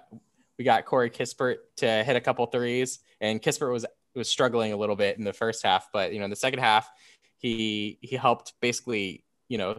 we 0.58 0.66
got 0.66 0.86
Corey 0.86 1.10
Kispert 1.10 1.58
to 1.78 2.04
hit 2.04 2.16
a 2.16 2.22
couple 2.22 2.46
threes, 2.46 3.00
and 3.22 3.42
Kispert 3.42 3.72
was 3.72 3.86
was 4.16 4.30
struggling 4.30 4.74
a 4.74 4.78
little 4.78 4.96
bit 4.96 5.18
in 5.18 5.24
the 5.24 5.34
first 5.34 5.64
half, 5.64 5.88
but 5.92 6.14
you 6.14 6.20
know 6.20 6.26
in 6.26 6.30
the 6.30 6.36
second 6.36 6.60
half 6.60 6.90
he 7.38 7.98
he 8.02 8.16
helped 8.16 8.54
basically 8.62 9.24
you 9.50 9.58
know 9.58 9.76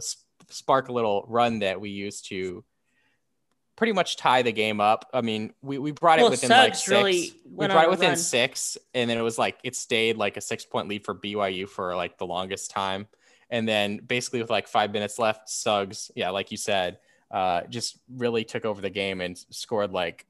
spark 0.51 0.89
a 0.89 0.93
little 0.93 1.25
run 1.29 1.61
that 1.61 1.81
we 1.81 1.91
used 1.91 2.29
to 2.29 2.65
pretty 3.77 3.93
much 3.93 4.17
tie 4.17 4.43
the 4.43 4.53
game 4.53 4.81
up. 4.81 5.09
I 5.13 5.21
mean, 5.21 5.53
we, 5.63 5.79
we 5.79 5.91
brought 5.91 6.19
well, 6.19 6.29
it 6.29 6.31
within 6.31 6.51
like 6.51 6.75
six. 6.75 6.89
Really 6.89 7.33
we 7.45 7.67
brought 7.67 7.85
it 7.85 7.91
within 7.91 8.11
run. 8.11 8.17
six, 8.17 8.77
and 8.93 9.09
then 9.09 9.19
it 9.19 9.23
was 9.23 9.39
like 9.39 9.59
it 9.65 9.75
stayed 9.75 10.17
like 10.17 10.37
a 10.37 10.41
six 10.41 10.65
point 10.65 10.89
lead 10.89 11.05
for 11.05 11.15
BYU 11.15 11.69
for 11.69 11.97
like 11.97 12.19
the 12.19 12.27
longest 12.27 12.71
time. 12.71 13.07
And 13.51 13.69
then 13.69 13.99
basically 13.99 14.41
with 14.41 14.51
like 14.51 14.69
five 14.69 14.93
minutes 14.93 15.19
left, 15.19 15.49
Suggs, 15.49 16.11
yeah, 16.17 16.31
like 16.31 16.51
you 16.51 16.57
said, 16.57 16.99
uh, 17.31 17.63
just 17.69 17.99
really 18.09 18.45
took 18.45 18.65
over 18.65 18.81
the 18.81 18.91
game 18.91 19.21
and 19.21 19.37
scored 19.51 19.93
like 19.93 20.27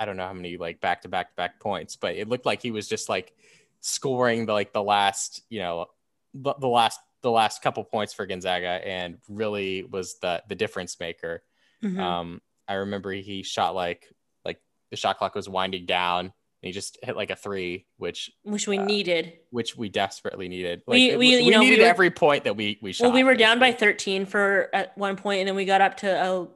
I 0.00 0.06
don't 0.06 0.16
know 0.16 0.26
how 0.26 0.32
many 0.32 0.56
like 0.56 0.80
back 0.80 1.02
to 1.02 1.08
back 1.08 1.28
to 1.28 1.36
back 1.36 1.60
points, 1.60 1.94
but 1.96 2.16
it 2.16 2.26
looked 2.26 2.46
like 2.46 2.62
he 2.62 2.70
was 2.70 2.88
just 2.88 3.10
like 3.10 3.34
scoring 3.80 4.46
the 4.46 4.52
like 4.54 4.72
the 4.72 4.82
last, 4.82 5.42
you 5.50 5.60
know, 5.60 5.86
the, 6.32 6.54
the 6.54 6.66
last 6.68 6.98
the 7.22 7.30
last 7.30 7.62
couple 7.62 7.84
points 7.84 8.14
for 8.14 8.24
Gonzaga 8.24 8.66
and 8.86 9.18
really 9.28 9.84
was 9.84 10.18
the 10.20 10.42
the 10.48 10.54
difference 10.54 10.98
maker. 10.98 11.42
Mm-hmm. 11.84 12.00
Um, 12.00 12.40
I 12.66 12.74
remember 12.74 13.12
he 13.12 13.42
shot 13.42 13.74
like 13.74 14.08
like 14.42 14.58
the 14.90 14.96
shot 14.96 15.18
clock 15.18 15.34
was 15.34 15.50
winding 15.50 15.84
down 15.84 16.20
and 16.20 16.32
he 16.62 16.72
just 16.72 16.96
hit 17.02 17.14
like 17.14 17.28
a 17.30 17.36
three, 17.36 17.84
which 17.98 18.30
which 18.42 18.66
we 18.66 18.78
uh, 18.78 18.84
needed. 18.86 19.34
which 19.50 19.76
we 19.76 19.90
desperately 19.90 20.48
needed. 20.48 20.82
Like 20.86 20.94
We- 20.94 21.10
it- 21.10 21.18
we- 21.18 21.50
know, 21.50 21.60
we 21.60 21.66
needed 21.70 21.82
were- 21.82 21.88
every 21.88 22.10
point 22.10 22.44
that 22.44 22.56
we 22.56 22.78
we 22.80 22.92
shot. 22.92 23.04
Well, 23.04 23.12
we 23.12 23.24
were 23.24 23.34
down 23.34 23.58
by 23.58 23.72
13 23.72 24.24
for 24.24 24.70
at 24.72 24.96
one 24.96 25.16
point, 25.16 25.40
and 25.40 25.48
then 25.48 25.56
we 25.56 25.66
got 25.66 25.82
up 25.82 25.98
to 25.98 26.10
uh, 26.18 26.46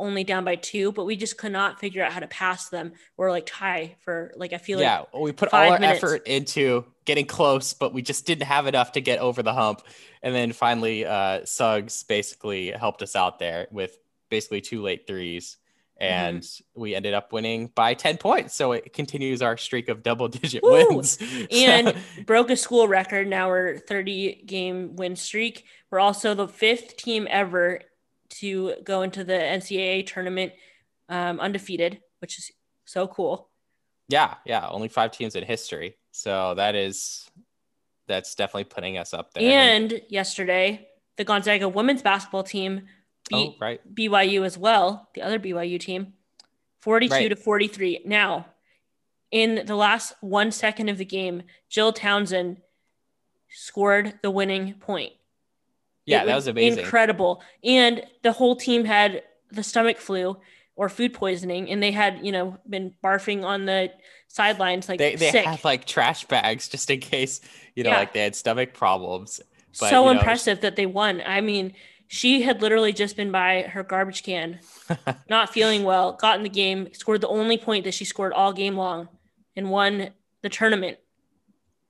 only 0.00 0.24
down 0.24 0.44
by 0.44 0.56
two, 0.56 0.92
but 0.92 1.04
we 1.04 1.14
just 1.16 1.36
could 1.38 1.52
not 1.52 1.78
figure 1.78 2.02
out 2.02 2.12
how 2.12 2.20
to 2.20 2.26
pass 2.26 2.68
them. 2.68 2.92
We're 3.16 3.30
like 3.30 3.44
tie 3.46 3.96
for 4.04 4.32
like 4.36 4.52
I 4.52 4.58
feel 4.58 4.78
like 4.78 4.84
yeah, 4.84 5.04
we 5.18 5.32
put 5.32 5.52
all 5.52 5.60
our 5.72 5.78
minutes. 5.78 6.02
effort 6.02 6.26
into 6.26 6.84
getting 7.04 7.26
close, 7.26 7.74
but 7.74 7.92
we 7.92 8.02
just 8.02 8.26
didn't 8.26 8.46
have 8.46 8.66
enough 8.66 8.92
to 8.92 9.00
get 9.00 9.18
over 9.20 9.42
the 9.42 9.52
hump. 9.52 9.82
And 10.22 10.34
then 10.34 10.52
finally, 10.52 11.04
uh, 11.06 11.44
Suggs 11.44 12.02
basically 12.02 12.70
helped 12.70 13.02
us 13.02 13.14
out 13.16 13.38
there 13.38 13.68
with 13.70 13.96
basically 14.30 14.60
two 14.60 14.82
late 14.82 15.06
threes, 15.06 15.56
and 15.98 16.40
Mm-hmm. 16.42 16.80
we 16.80 16.94
ended 16.94 17.12
up 17.14 17.32
winning 17.32 17.70
by 17.74 17.94
ten 17.94 18.16
points. 18.16 18.54
So 18.54 18.72
it 18.72 18.92
continues 18.92 19.42
our 19.42 19.56
streak 19.56 19.88
of 19.88 20.02
double 20.02 20.28
digit 20.28 20.62
Woo! 20.62 20.86
wins. 20.88 21.18
and 21.52 21.94
broke 22.26 22.48
a 22.50 22.56
school 22.56 22.88
record. 22.88 23.28
Now 23.28 23.48
we're 23.48 23.78
30 23.78 24.44
game 24.46 24.96
win 24.96 25.14
streak. 25.16 25.64
We're 25.90 26.00
also 26.00 26.34
the 26.34 26.48
fifth 26.48 26.96
team 26.96 27.26
ever 27.30 27.80
to 28.30 28.74
go 28.84 29.02
into 29.02 29.24
the 29.24 29.32
NCAA 29.34 30.06
tournament 30.06 30.52
um, 31.08 31.40
undefeated, 31.40 32.00
which 32.20 32.38
is 32.38 32.50
so 32.84 33.06
cool. 33.06 33.48
yeah, 34.08 34.34
yeah, 34.44 34.68
only 34.68 34.88
five 34.88 35.10
teams 35.12 35.36
in 35.36 35.44
history. 35.44 35.96
So 36.12 36.54
that 36.54 36.74
is 36.74 37.28
that's 38.08 38.34
definitely 38.34 38.64
putting 38.64 38.98
us 38.98 39.14
up 39.14 39.32
there. 39.32 39.42
And 39.44 40.00
yesterday, 40.08 40.88
the 41.16 41.24
Gonzaga 41.24 41.68
women's 41.68 42.02
basketball 42.02 42.42
team 42.42 42.88
beat 43.28 43.54
oh, 43.54 43.54
right. 43.60 43.80
BYU 43.94 44.44
as 44.44 44.58
well, 44.58 45.08
the 45.14 45.22
other 45.22 45.38
BYU 45.38 45.78
team, 45.78 46.14
42 46.80 47.14
Right. 47.14 47.28
to 47.28 47.36
43. 47.36 48.02
Now, 48.04 48.46
in 49.30 49.64
the 49.66 49.76
last 49.76 50.14
one 50.20 50.50
second 50.50 50.88
of 50.88 50.98
the 50.98 51.04
game, 51.04 51.44
Jill 51.68 51.92
Townsend 51.92 52.56
scored 53.48 54.14
the 54.22 54.30
winning 54.30 54.74
point. 54.74 55.12
Yeah, 56.06 56.22
It 56.22 56.26
that 56.26 56.34
was 56.36 56.46
amazing. 56.46 56.80
Incredible. 56.80 57.42
And 57.62 58.02
the 58.22 58.32
whole 58.32 58.56
team 58.56 58.84
had 58.84 59.22
the 59.50 59.62
stomach 59.62 59.98
flu 59.98 60.36
or 60.76 60.88
food 60.88 61.12
poisoning, 61.12 61.70
and 61.70 61.82
they 61.82 61.90
had, 61.92 62.20
you 62.24 62.32
know, 62.32 62.56
been 62.68 62.94
barfing 63.04 63.44
on 63.44 63.66
the 63.66 63.92
sidelines 64.28 64.88
like 64.88 64.98
they 64.98 65.16
they 65.16 65.30
sick. 65.30 65.64
like 65.64 65.84
trash 65.84 66.24
bags 66.24 66.68
just 66.68 66.88
in 66.90 67.00
case 67.00 67.40
you 67.74 67.82
know 67.84 67.90
Yeah. 67.90 67.98
like 67.98 68.12
they 68.12 68.20
had 68.20 68.34
stomach 68.36 68.74
problems. 68.74 69.40
but, 69.78 69.90
so 69.90 70.06
you 70.08 70.14
know- 70.14 70.18
impressive 70.20 70.60
that 70.62 70.76
they 70.76 70.86
won. 70.86 71.20
I 71.26 71.40
mean, 71.40 71.74
she 72.06 72.42
had 72.42 72.60
literally 72.62 72.92
just 72.92 73.16
been 73.16 73.30
by 73.30 73.62
her 73.62 73.82
garbage 73.84 74.22
can, 74.24 74.58
not 75.28 75.52
feeling 75.52 75.82
well, 75.84 76.12
got 76.14 76.36
in 76.38 76.42
the 76.42 76.48
game, 76.48 76.88
scored 76.92 77.20
the 77.20 77.28
only 77.28 77.58
point 77.58 77.84
that 77.84 77.94
she 77.94 78.04
scored 78.04 78.32
all 78.32 78.52
game 78.52 78.76
long, 78.76 79.08
and 79.54 79.70
won 79.70 80.10
the 80.42 80.48
tournament. 80.48 80.98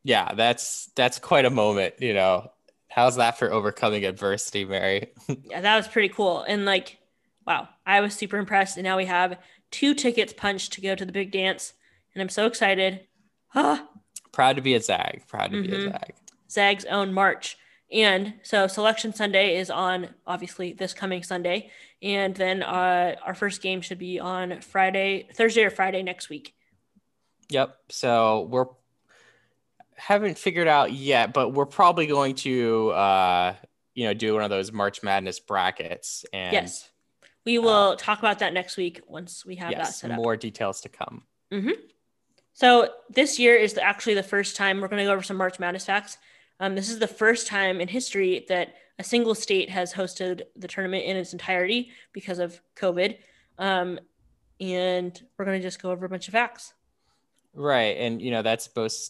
yeah, 0.03 0.35
that's 0.35 0.91
that's 0.97 1.19
quite 1.19 1.45
a 1.45 1.51
moment. 1.51 1.95
You 2.01 2.15
know, 2.15 2.51
how's 2.91 3.17
that 3.17 3.39
for 3.39 3.51
overcoming 3.53 4.05
adversity, 4.05 4.65
Mary? 4.65 5.13
Yeah, 5.45 5.61
that 5.61 5.77
was 5.77 5.89
pretty 5.89 6.09
cool. 6.09 6.43
And 6.43 6.65
like, 6.65 6.99
wow, 7.47 7.69
I 7.87 8.01
was 8.01 8.15
super 8.15 8.37
impressed. 8.37 8.77
And 8.77 8.85
now 8.85 8.97
we 8.97 9.07
have 9.07 9.39
two 9.71 9.95
tickets 9.95 10.33
punched 10.33 10.73
to 10.75 10.81
go 10.81 10.95
to 10.95 11.05
the 11.05 11.13
big 11.13 11.31
dance, 11.33 11.73
and 12.15 12.21
I'm 12.23 12.29
so 12.29 12.47
excited. 12.47 13.01
Ah, 13.55 13.89
Proud 14.33 14.57
to 14.57 14.63
be 14.63 14.75
a 14.75 14.81
Zag. 14.81 15.23
Proud 15.27 15.51
to 15.53 15.63
be 15.63 15.73
a 15.73 15.79
Mhm. 15.79 15.93
Zag. 15.93 16.15
Zag's 16.51 16.85
own 16.85 17.13
March. 17.13 17.57
And 17.93 18.35
so 18.45 18.69
Selection 18.69 19.13
Sunday 19.13 19.57
is 19.57 19.69
on 19.71 20.15
obviously 20.25 20.73
this 20.73 20.95
coming 20.95 21.25
Sunday. 21.25 21.71
And 22.01 22.37
then 22.37 22.63
uh, 22.63 23.17
our 23.25 23.35
first 23.35 23.61
game 23.63 23.81
should 23.81 23.99
be 23.99 24.21
on 24.21 24.61
Friday, 24.61 25.29
Thursday 25.35 25.65
or 25.65 25.71
Friday 25.71 26.05
next 26.05 26.29
week. 26.29 26.55
Yep. 27.49 27.77
So 27.89 28.43
we're 28.51 28.67
haven't 30.01 30.39
figured 30.39 30.69
out 30.69 30.93
yet, 30.93 31.33
but 31.33 31.51
we're 31.51 31.67
probably 31.67 32.07
going 32.07 32.35
to 32.37 32.91
uh 32.91 33.55
you 33.95 34.07
know 34.07 34.15
do 34.15 34.35
one 34.35 34.43
of 34.43 34.51
those 34.51 34.73
March 34.73 35.03
Madness 35.03 35.41
brackets 35.41 36.25
and 36.33 36.53
yes. 36.53 36.91
We 37.47 37.59
will 37.59 37.97
talk 37.97 38.19
about 38.19 38.41
that 38.41 38.53
next 38.53 38.77
week 38.77 39.01
once 39.07 39.47
we 39.47 39.57
have 39.57 39.73
that 39.73 39.95
set 39.95 40.11
up. 40.11 40.19
more 40.19 40.37
details 40.37 40.83
to 40.83 40.91
come. 40.91 41.23
So 42.53 42.91
this 43.09 43.39
year 43.39 43.57
is 43.57 43.73
the, 43.73 43.83
actually 43.83 44.15
the 44.15 44.23
first 44.23 44.57
time 44.57 44.81
we're 44.81 44.89
going 44.89 44.99
to 44.99 45.07
go 45.07 45.13
over 45.13 45.23
some 45.23 45.39
March 45.39 45.59
Madness 45.59 45.87
facts. 45.87 46.19
Um, 46.61 46.75
this 46.75 46.91
is 46.91 46.99
the 46.99 47.09
first 47.09 47.47
time 47.47 47.81
in 47.81 47.89
history 47.89 48.45
that 48.49 48.75
a 48.99 49.03
single 49.03 49.35
state 49.35 49.71
has 49.71 49.95
hosted 49.95 50.43
the 50.55 50.69
tournament 50.69 51.05
in 51.07 51.17
its 51.17 51.33
entirety 51.33 51.91
because 52.13 52.39
of 52.39 52.61
COVID. 52.77 53.17
Um, 53.59 53.99
and 54.61 55.19
we're 55.39 55.47
going 55.47 55.59
to 55.59 55.67
just 55.67 55.81
go 55.81 55.91
over 55.91 56.05
a 56.05 56.09
bunch 56.11 56.29
of 56.29 56.33
facts. 56.33 56.75
Right. 57.55 57.97
And, 57.97 58.21
you 58.21 58.31
know, 58.31 58.43
that's 58.43 58.69
both, 58.69 59.09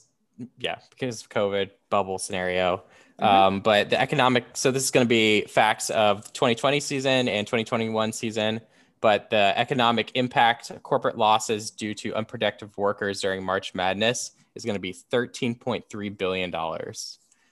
yeah, 0.58 0.76
because 0.90 1.22
of 1.22 1.28
COVID 1.28 1.70
bubble 1.90 2.18
scenario. 2.18 2.82
Mhm. 3.20 3.24
Um, 3.24 3.60
but 3.60 3.90
the 3.90 4.00
economic, 4.00 4.44
so 4.54 4.70
this 4.70 4.82
is 4.82 4.90
going 4.90 5.04
to 5.04 5.08
be 5.08 5.42
facts 5.42 5.90
of 5.90 6.32
2020 6.32 6.80
season 6.80 7.28
and 7.28 7.46
2021 7.46 8.12
season. 8.12 8.60
But 9.00 9.30
the 9.30 9.52
economic 9.56 10.12
impact, 10.14 10.70
corporate 10.82 11.16
losses 11.16 11.70
due 11.70 11.94
to 11.94 12.14
unproductive 12.14 12.76
workers 12.76 13.20
during 13.20 13.44
March 13.44 13.74
Madness 13.74 14.32
is 14.54 14.64
going 14.64 14.76
to 14.76 14.80
be 14.80 14.92
$13.3 14.92 16.18
billion. 16.18 16.50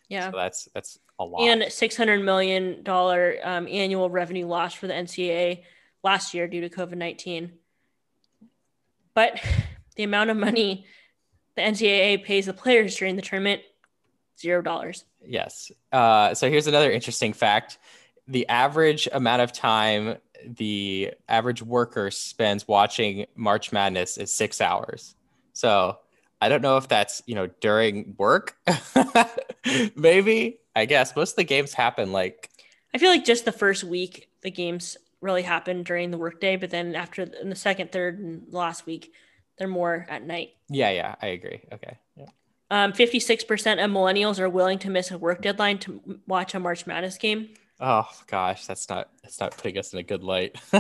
Yeah. 0.08 0.30
So 0.30 0.36
that's, 0.36 0.68
that's 0.74 0.98
a 1.18 1.24
lot. 1.24 1.48
and 1.48 1.62
$600 1.62 2.22
million 2.22 2.86
um, 2.86 3.68
annual 3.68 4.10
revenue 4.10 4.46
loss 4.46 4.74
for 4.74 4.86
the 4.86 4.92
NCAA 4.92 5.62
last 6.02 6.34
year 6.34 6.46
due 6.48 6.60
to 6.62 6.68
COVID 6.68 6.96
19. 6.96 7.52
But 9.14 9.40
the 9.96 10.02
amount 10.02 10.30
of 10.30 10.36
money 10.36 10.86
the 11.58 11.64
NCAA 11.64 12.24
pays 12.24 12.46
the 12.46 12.52
players 12.52 12.96
during 12.96 13.16
the 13.16 13.22
tournament, 13.22 13.62
zero 14.38 14.62
dollars. 14.62 15.04
Yes. 15.20 15.72
Uh, 15.90 16.32
so 16.34 16.48
here's 16.48 16.68
another 16.68 16.90
interesting 16.90 17.32
fact. 17.32 17.78
The 18.28 18.48
average 18.48 19.08
amount 19.10 19.42
of 19.42 19.52
time 19.52 20.18
the 20.46 21.12
average 21.28 21.62
worker 21.62 22.12
spends 22.12 22.68
watching 22.68 23.26
March 23.34 23.72
Madness 23.72 24.18
is 24.18 24.30
six 24.30 24.60
hours. 24.60 25.16
So 25.52 25.98
I 26.40 26.48
don't 26.48 26.62
know 26.62 26.76
if 26.76 26.86
that's, 26.86 27.22
you 27.26 27.34
know, 27.34 27.48
during 27.60 28.14
work. 28.16 28.56
Maybe. 29.96 30.60
I 30.76 30.84
guess 30.84 31.16
most 31.16 31.32
of 31.32 31.36
the 31.36 31.44
games 31.44 31.74
happen 31.74 32.12
like, 32.12 32.50
I 32.94 32.98
feel 32.98 33.10
like 33.10 33.24
just 33.24 33.44
the 33.44 33.52
first 33.52 33.82
week, 33.82 34.30
the 34.42 34.50
games 34.52 34.96
really 35.20 35.42
happen 35.42 35.82
during 35.82 36.12
the 36.12 36.18
workday, 36.18 36.54
but 36.54 36.70
then 36.70 36.94
after 36.94 37.22
in 37.22 37.50
the 37.50 37.56
second, 37.56 37.90
third, 37.90 38.20
and 38.20 38.44
last 38.52 38.86
week, 38.86 39.12
they're 39.58 39.68
more 39.68 40.06
at 40.08 40.22
night. 40.22 40.50
yeah, 40.68 40.90
yeah, 40.90 41.14
I 41.20 41.28
agree. 41.28 41.60
Okay. 41.72 41.98
Yeah. 42.16 42.26
Um, 42.70 42.92
56% 42.92 43.82
of 43.84 43.90
millennials 43.90 44.38
are 44.38 44.48
willing 44.48 44.78
to 44.80 44.90
miss 44.90 45.10
a 45.10 45.18
work 45.18 45.40
deadline 45.42 45.78
to 45.80 46.20
watch 46.26 46.54
a 46.54 46.60
March 46.60 46.86
Madness 46.86 47.16
game. 47.18 47.48
Oh 47.80 48.08
gosh, 48.26 48.66
that's 48.66 48.88
not, 48.88 49.08
that's 49.22 49.40
not 49.40 49.56
putting 49.56 49.78
us 49.78 49.92
in 49.92 49.98
a 49.98 50.02
good 50.02 50.22
light. 50.22 50.60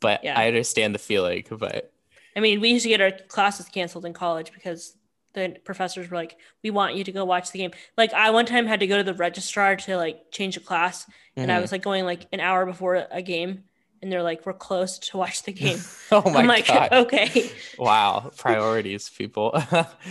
but 0.00 0.24
Yeah. 0.24 0.38
I 0.38 0.46
understand 0.48 0.94
the 0.94 0.98
feeling, 0.98 1.44
but 1.50 1.92
I 2.36 2.40
mean, 2.40 2.60
we 2.60 2.70
used 2.70 2.82
to 2.84 2.88
get 2.90 3.00
our 3.00 3.10
classes 3.12 3.66
canceled 3.66 4.04
in 4.04 4.12
college 4.12 4.52
because 4.52 4.94
the 5.32 5.56
professors 5.64 6.10
were 6.10 6.16
like, 6.16 6.36
"We 6.62 6.70
want 6.70 6.94
you 6.94 7.04
to 7.04 7.12
go 7.12 7.24
watch 7.24 7.50
the 7.50 7.58
game." 7.58 7.70
Like, 7.96 8.12
I 8.14 8.30
one 8.30 8.46
time 8.46 8.66
had 8.66 8.80
to 8.80 8.86
go 8.86 8.96
to 8.98 9.02
the 9.04 9.14
registrar 9.14 9.76
to 9.76 9.96
like 9.96 10.30
change 10.30 10.56
a 10.56 10.60
class, 10.60 11.06
and 11.36 11.50
I 11.52 11.56
Mhm. 11.58 11.60
was 11.62 11.72
like 11.72 11.82
going 11.82 12.04
like 12.04 12.26
an 12.32 12.40
hour 12.40 12.64
before 12.66 13.06
a 13.10 13.20
game, 13.22 13.64
and 14.02 14.10
they're 14.10 14.22
like, 14.22 14.46
"We're 14.46 14.52
closed 14.52 15.10
to 15.10 15.16
watch 15.16 15.42
the 15.42 15.52
game." 15.52 15.78
oh 16.12 16.28
my 16.30 16.40
I'm 16.40 16.46
like, 16.46 16.66
God. 16.66 16.92
"Okay." 16.92 17.50
Wow, 17.78 18.30
priorities, 18.36 19.08
people. 19.10 19.60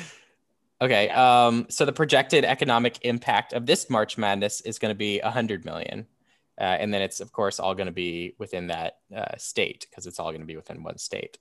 okay, 0.82 1.10
um, 1.10 1.66
so 1.70 1.86
the 1.86 1.94
projected 1.94 2.46
economic 2.46 3.00
impact 3.04 3.54
of 3.54 3.66
this 3.66 3.90
March 3.90 4.18
Madness 4.18 4.62
is 4.62 4.80
going 4.80 4.92
to 4.92 4.98
be 4.98 5.20
a 5.20 5.26
100 5.26 5.66
million. 5.66 6.08
Uh, 6.58 6.64
and 6.64 6.94
then 6.94 7.02
it's, 7.02 7.20
of 7.20 7.34
course, 7.34 7.60
all 7.60 7.76
going 7.76 7.88
to 7.88 7.92
be 7.92 8.34
within 8.38 8.68
that 8.68 9.00
uh, 9.14 9.36
state 9.38 9.88
because 9.90 10.08
it's 10.08 10.20
all 10.20 10.30
going 10.30 10.42
to 10.42 10.48
be 10.48 10.56
within 10.56 10.84
one 10.84 10.98
state. 10.98 11.38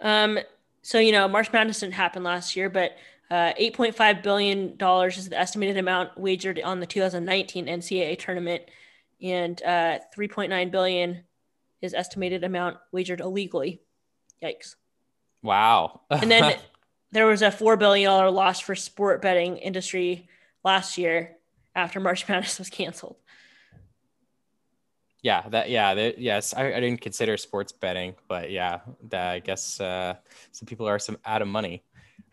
Um, 0.00 0.38
so 0.82 0.98
you 0.98 1.12
know, 1.12 1.28
March 1.28 1.52
Madness 1.52 1.80
didn't 1.80 1.94
happen 1.94 2.22
last 2.22 2.56
year, 2.56 2.68
but 2.70 2.96
uh, 3.30 3.52
8.5 3.60 4.22
billion 4.22 4.76
dollars 4.76 5.18
is 5.18 5.28
the 5.28 5.38
estimated 5.38 5.76
amount 5.76 6.18
wagered 6.18 6.60
on 6.60 6.80
the 6.80 6.86
2019 6.86 7.66
NCAA 7.66 8.18
tournament, 8.18 8.62
and 9.22 9.62
uh, 9.62 9.98
3.9 10.16 10.70
billion 10.70 11.24
is 11.82 11.94
estimated 11.94 12.44
amount 12.44 12.78
wagered 12.92 13.20
illegally. 13.20 13.80
Yikes! 14.42 14.76
Wow. 15.42 16.02
And 16.10 16.30
then 16.30 16.56
there 17.12 17.26
was 17.26 17.42
a 17.42 17.50
four 17.50 17.76
billion 17.76 18.08
dollar 18.10 18.30
loss 18.30 18.60
for 18.60 18.74
sport 18.74 19.22
betting 19.22 19.56
industry 19.56 20.28
last 20.64 20.98
year 20.98 21.36
after 21.74 22.00
March 22.00 22.28
Madness 22.28 22.58
was 22.58 22.70
canceled. 22.70 23.16
yeah, 25.22 25.48
that, 25.48 25.68
yeah, 25.70 25.94
that, 25.94 26.18
yes, 26.18 26.54
I, 26.54 26.72
I 26.74 26.80
didn't 26.80 27.00
consider 27.00 27.36
sports 27.36 27.72
betting, 27.72 28.14
but 28.28 28.50
yeah, 28.50 28.80
that, 29.08 29.30
I 29.32 29.38
guess 29.38 29.80
uh, 29.80 30.14
some 30.52 30.66
people 30.66 30.88
are 30.88 30.98
some 30.98 31.18
out 31.24 31.42
of 31.42 31.48
money. 31.48 31.82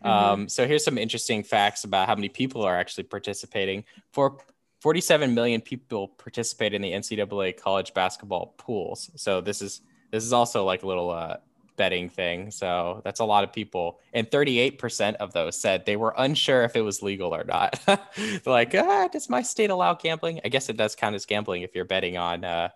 Mhm. 0.04 0.08
Um, 0.08 0.48
so 0.48 0.66
here's 0.66 0.84
some 0.84 0.98
interesting 0.98 1.42
facts 1.42 1.84
about 1.84 2.06
how 2.06 2.14
many 2.14 2.28
people 2.28 2.62
are 2.62 2.76
actually 2.78 3.04
participating. 3.04 3.84
For 4.12 4.38
47 4.80 5.34
million 5.34 5.60
people 5.60 6.08
participate 6.08 6.74
in 6.74 6.82
the 6.82 6.92
NCAA 6.92 7.60
college 7.60 7.94
basketball 7.94 8.54
pools. 8.58 9.10
So 9.16 9.40
this 9.40 9.60
is 9.62 9.80
this 10.10 10.24
is 10.24 10.32
also 10.32 10.64
like 10.64 10.82
a 10.82 10.86
little 10.86 11.10
uh, 11.10 11.36
betting 11.76 12.08
thing. 12.10 12.50
So 12.50 13.00
that's 13.04 13.20
a 13.20 13.24
lot 13.24 13.44
of 13.44 13.52
people. 13.52 14.00
And 14.12 14.30
38% 14.30 15.16
of 15.16 15.32
those 15.32 15.58
said 15.58 15.86
they 15.86 15.96
were 15.96 16.14
unsure 16.18 16.64
if 16.64 16.76
it 16.76 16.82
was 16.82 17.02
legal 17.02 17.34
or 17.34 17.44
not. 17.44 17.80
like, 18.46 18.74
ah, 18.74 19.08
does 19.08 19.30
my 19.30 19.42
state 19.42 19.70
allow 19.70 19.94
gambling? 19.94 20.40
I 20.44 20.48
guess 20.48 20.68
it 20.68 20.76
does 20.76 20.94
count 20.94 21.14
as 21.14 21.26
gambling 21.26 21.62
if 21.62 21.74
you're 21.74 21.84
betting 21.84 22.16
on, 22.16 22.44
uh, 22.44 22.68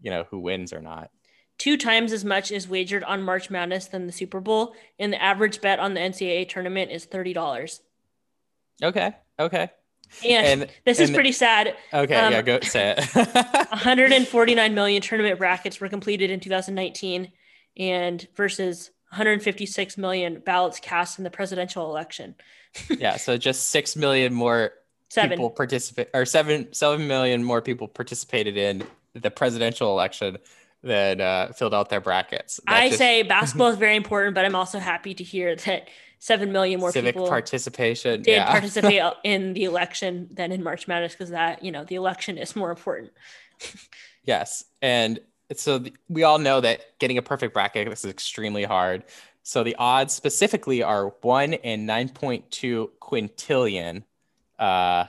you 0.00 0.10
know, 0.10 0.24
who 0.30 0.40
wins 0.40 0.72
or 0.72 0.80
not. 0.80 1.10
Two 1.58 1.76
times 1.76 2.12
as 2.12 2.24
much 2.24 2.50
is 2.50 2.66
wagered 2.66 3.04
on 3.04 3.22
March 3.22 3.50
Madness 3.50 3.86
than 3.86 4.06
the 4.06 4.12
Super 4.12 4.40
Bowl, 4.40 4.74
and 4.98 5.12
the 5.12 5.22
average 5.22 5.60
bet 5.60 5.78
on 5.78 5.92
the 5.92 6.00
NCAA 6.00 6.48
tournament 6.48 6.90
is 6.90 7.04
thirty 7.04 7.34
dollars. 7.34 7.82
Okay. 8.82 9.14
Okay. 9.38 9.70
And, 10.24 10.62
and 10.62 10.70
this 10.84 11.00
is 11.00 11.10
pretty 11.10 11.32
sad. 11.32 11.76
Okay, 11.92 12.14
um, 12.14 12.32
yeah, 12.32 12.42
go 12.42 12.60
say 12.60 12.94
it. 12.96 13.14
149 13.70 14.74
million 14.74 15.02
tournament 15.02 15.38
brackets 15.38 15.80
were 15.80 15.88
completed 15.88 16.30
in 16.30 16.40
2019, 16.40 17.30
and 17.76 18.28
versus 18.36 18.90
156 19.10 19.98
million 19.98 20.40
ballots 20.40 20.78
cast 20.80 21.18
in 21.18 21.24
the 21.24 21.30
presidential 21.30 21.90
election. 21.90 22.34
yeah, 22.90 23.16
so 23.16 23.36
just 23.36 23.70
six 23.70 23.96
million 23.96 24.32
more 24.32 24.72
seven. 25.08 25.30
people 25.30 25.50
participate, 25.50 26.08
or 26.14 26.24
seven 26.24 26.72
seven 26.72 27.06
million 27.06 27.42
more 27.42 27.60
people 27.60 27.88
participated 27.88 28.56
in 28.56 28.84
the 29.14 29.30
presidential 29.30 29.90
election 29.90 30.38
than 30.82 31.20
uh, 31.20 31.52
filled 31.52 31.74
out 31.74 31.88
their 31.88 32.00
brackets. 32.00 32.60
That 32.66 32.74
I 32.74 32.88
just... 32.88 32.98
say 32.98 33.22
basketball 33.22 33.68
is 33.68 33.76
very 33.76 33.96
important, 33.96 34.34
but 34.34 34.44
I'm 34.44 34.54
also 34.54 34.78
happy 34.78 35.14
to 35.14 35.24
hear 35.24 35.56
that 35.56 35.88
seven 36.20 36.52
million 36.52 36.78
more 36.78 36.92
civic 36.92 37.14
people 37.14 37.26
participation 37.26 38.22
did 38.22 38.32
yeah. 38.32 38.50
participate 38.50 39.02
in 39.24 39.54
the 39.54 39.64
election 39.64 40.28
than 40.30 40.52
in 40.52 40.62
March 40.62 40.86
Madness 40.86 41.12
because 41.12 41.30
that 41.30 41.64
you 41.64 41.72
know 41.72 41.84
the 41.84 41.96
election 41.96 42.38
is 42.38 42.54
more 42.54 42.70
important. 42.70 43.10
yes, 44.24 44.64
and 44.80 45.18
so 45.56 45.78
the, 45.78 45.92
we 46.08 46.22
all 46.22 46.38
know 46.38 46.60
that 46.60 46.98
getting 47.00 47.18
a 47.18 47.22
perfect 47.22 47.52
bracket 47.52 47.88
is 47.88 48.04
extremely 48.04 48.62
hard. 48.62 49.02
So 49.42 49.64
the 49.64 49.74
odds 49.76 50.14
specifically 50.14 50.82
are 50.82 51.08
one 51.22 51.54
in 51.54 51.86
nine 51.86 52.10
point 52.10 52.50
two 52.50 52.92
quintillion. 53.02 54.04
Uh, 54.58 55.06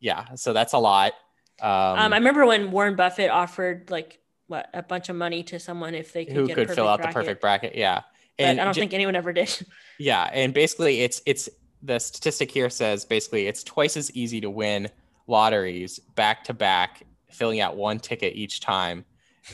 yeah, 0.00 0.34
so 0.34 0.52
that's 0.52 0.72
a 0.72 0.78
lot. 0.78 1.12
Um, 1.60 1.70
um, 1.70 2.12
I 2.12 2.16
remember 2.16 2.46
when 2.46 2.70
Warren 2.70 2.96
Buffett 2.96 3.30
offered 3.30 3.90
like 3.90 4.20
what 4.46 4.68
a 4.72 4.82
bunch 4.82 5.08
of 5.08 5.16
money 5.16 5.42
to 5.44 5.58
someone 5.58 5.94
if 5.94 6.12
they 6.12 6.24
could 6.24 6.34
who 6.34 6.48
could 6.48 6.70
fill 6.70 6.88
out 6.88 6.98
bracket. 6.98 7.14
the 7.14 7.20
perfect 7.20 7.40
bracket. 7.40 7.74
Yeah, 7.74 8.02
and 8.38 8.60
I 8.60 8.64
don't 8.64 8.74
j- 8.74 8.80
think 8.80 8.94
anyone 8.94 9.16
ever 9.16 9.32
did. 9.32 9.50
Yeah, 9.98 10.28
and 10.30 10.52
basically, 10.52 11.00
it's 11.00 11.22
it's 11.24 11.48
the 11.82 11.98
statistic 11.98 12.50
here 12.50 12.68
says 12.68 13.06
basically 13.06 13.46
it's 13.46 13.62
twice 13.62 13.96
as 13.96 14.14
easy 14.14 14.42
to 14.42 14.50
win 14.50 14.88
lotteries 15.26 15.98
back 16.16 16.44
to 16.44 16.52
back, 16.52 17.02
filling 17.30 17.60
out 17.60 17.76
one 17.76 17.98
ticket 17.98 18.34
each 18.34 18.60
time, 18.60 19.06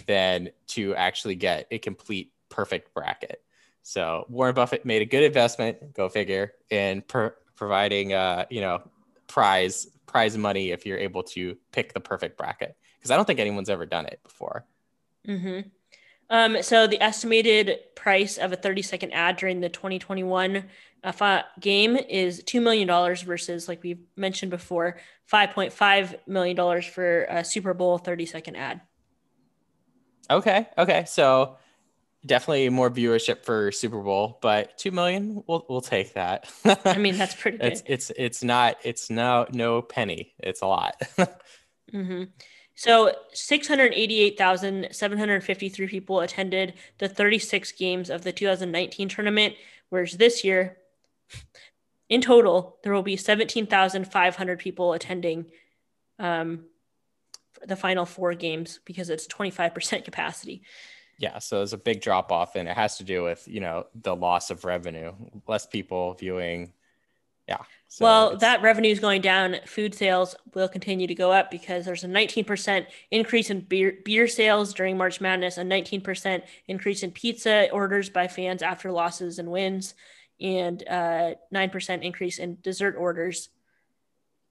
than 0.09 0.51
to 0.67 0.97
actually 0.97 1.37
get 1.37 1.69
a 1.71 1.79
complete 1.79 2.33
perfect 2.49 2.93
bracket. 2.93 3.41
So 3.83 4.27
Warren 4.29 4.55
Buffett 4.55 4.85
made 4.85 5.03
a 5.03 5.05
good 5.05 5.23
investment, 5.23 5.95
go 5.95 6.09
figure, 6.09 6.55
in 6.71 7.03
per- 7.03 7.37
providing 7.55 8.13
uh, 8.13 8.47
you 8.51 8.63
know 8.63 8.83
prize 9.29 9.87
prize 10.07 10.37
money 10.37 10.73
if 10.73 10.85
you're 10.85 10.99
able 10.99 11.23
to 11.23 11.57
pick 11.71 11.95
the 11.95 12.01
perfect 12.01 12.37
bracket 12.37 12.77
because 12.99 13.11
I 13.11 13.17
don't 13.17 13.27
think 13.27 13.41
anyone's 13.41 13.71
ever 13.71 13.87
done 13.87 14.07
it 14.07 14.21
before. 14.23 14.67
Mm-hmm. 15.27 15.69
Um, 16.31 16.63
so 16.63 16.87
the 16.87 17.03
estimated 17.03 17.79
price 17.95 18.39
of 18.39 18.53
a 18.53 18.57
30 18.57 18.83
second 18.83 19.13
ad 19.13 19.37
during 19.37 19.61
the 19.61 19.69
2021 19.69 20.65
uh, 21.05 21.43
game 21.61 21.97
is 21.97 22.43
$2 22.43 22.63
million 22.63 22.89
versus, 23.25 23.69
like 23.69 23.83
we've 23.83 24.01
mentioned 24.17 24.51
before, 24.51 24.99
$5.5 25.31 26.15
million 26.27 26.83
for 26.83 27.25
a 27.25 27.45
Super 27.45 27.75
Bowl 27.75 27.99
30 27.99 28.27
second 28.27 28.57
ad. 28.57 28.81
Okay. 30.31 30.69
Okay. 30.79 31.05
So 31.07 31.57
definitely 32.25 32.69
more 32.69 32.91
viewership 32.91 33.45
for 33.45 33.73
Super 33.73 34.01
Bowl, 34.01 34.39
but 34.41 34.79
2 34.79 34.91
million, 34.93 35.43
we'll, 35.47 35.67
we'll 35.69 35.81
take 35.81 36.15
that. 36.15 36.51
I 36.85 36.99
mean, 36.99 37.19
that's 37.19 37.35
pretty 37.35 37.59
good. 37.59 37.73
It's, 37.73 37.83
it's, 37.87 38.13
it's 38.17 38.45
not, 38.45 38.77
it's 38.85 39.11
no, 39.11 39.47
no 39.53 39.83
penny. 39.83 40.35
It's 40.39 40.63
a 40.63 40.67
lot. 40.67 41.01
mm-hmm. 41.93 42.25
So 42.75 43.13
688,753 43.33 45.87
people 45.87 46.21
attended 46.21 46.75
the 46.99 47.09
36 47.09 47.73
games 47.73 48.11
of 48.11 48.23
the 48.23 48.33
2019 48.33 49.09
tournament, 49.09 49.55
whereas 49.91 50.17
this 50.17 50.43
year, 50.43 50.79
in 52.09 52.21
total, 52.21 52.79
there 52.83 52.93
will 52.93 53.03
be 53.03 53.17
17,500 53.17 54.59
people 54.59 54.93
attending 54.93 55.47
um, 56.19 56.65
the 57.67 57.77
final 57.77 58.05
four 58.05 58.35
games 58.35 58.81
because 58.85 59.11
it's 59.11 59.27
25% 59.27 60.05
capacity. 60.05 60.63
Yeah, 61.19 61.39
so 61.39 61.59
there's 61.59 61.73
a 61.73 61.79
big 61.79 62.01
drop 62.01 62.33
off, 62.33 62.57
and 62.57 62.69
it 62.69 62.77
has 62.77 62.99
to 62.99 63.05
do 63.05 63.23
with 63.23 63.47
you 63.47 63.61
know 63.61 63.87
the 63.95 64.17
loss 64.17 64.51
of 64.51 64.65
revenue, 64.65 65.13
less 65.47 65.67
people 65.67 66.15
viewing. 66.15 66.73
Yeah. 67.49 67.59
So 67.89 68.05
well, 68.05 68.37
that 68.39 68.63
revenue 68.63 68.91
is 68.91 69.01
going 69.01 69.21
down. 69.21 69.57
Food 69.67 69.95
sales 69.95 70.35
will 70.55 70.69
continue 70.69 71.07
to 71.07 71.15
go 71.15 71.31
up 71.31 71.51
because 71.51 71.85
there's 71.85 72.05
a 72.05 72.09
19% 72.09 72.87
increase 73.11 73.51
in 73.51 73.61
beer, 73.61 73.99
beer 74.03 74.27
sales 74.27 74.73
during 74.73 74.97
March 74.97 75.21
Madness, 75.21 75.59
a 75.59 75.63
19% 75.63 76.43
increase 76.69 77.03
in 77.03 77.11
pizza 77.11 77.71
orders 77.71 78.09
by 78.09 78.29
fans 78.29 78.63
after 78.63 78.91
losses 78.91 79.39
and 79.39 79.51
wins, 79.51 79.95
and 80.41 80.81
a 80.83 81.37
9% 81.55 82.03
increase 82.03 82.39
in 82.39 82.57
dessert 82.63 82.97
orders. 82.97 83.51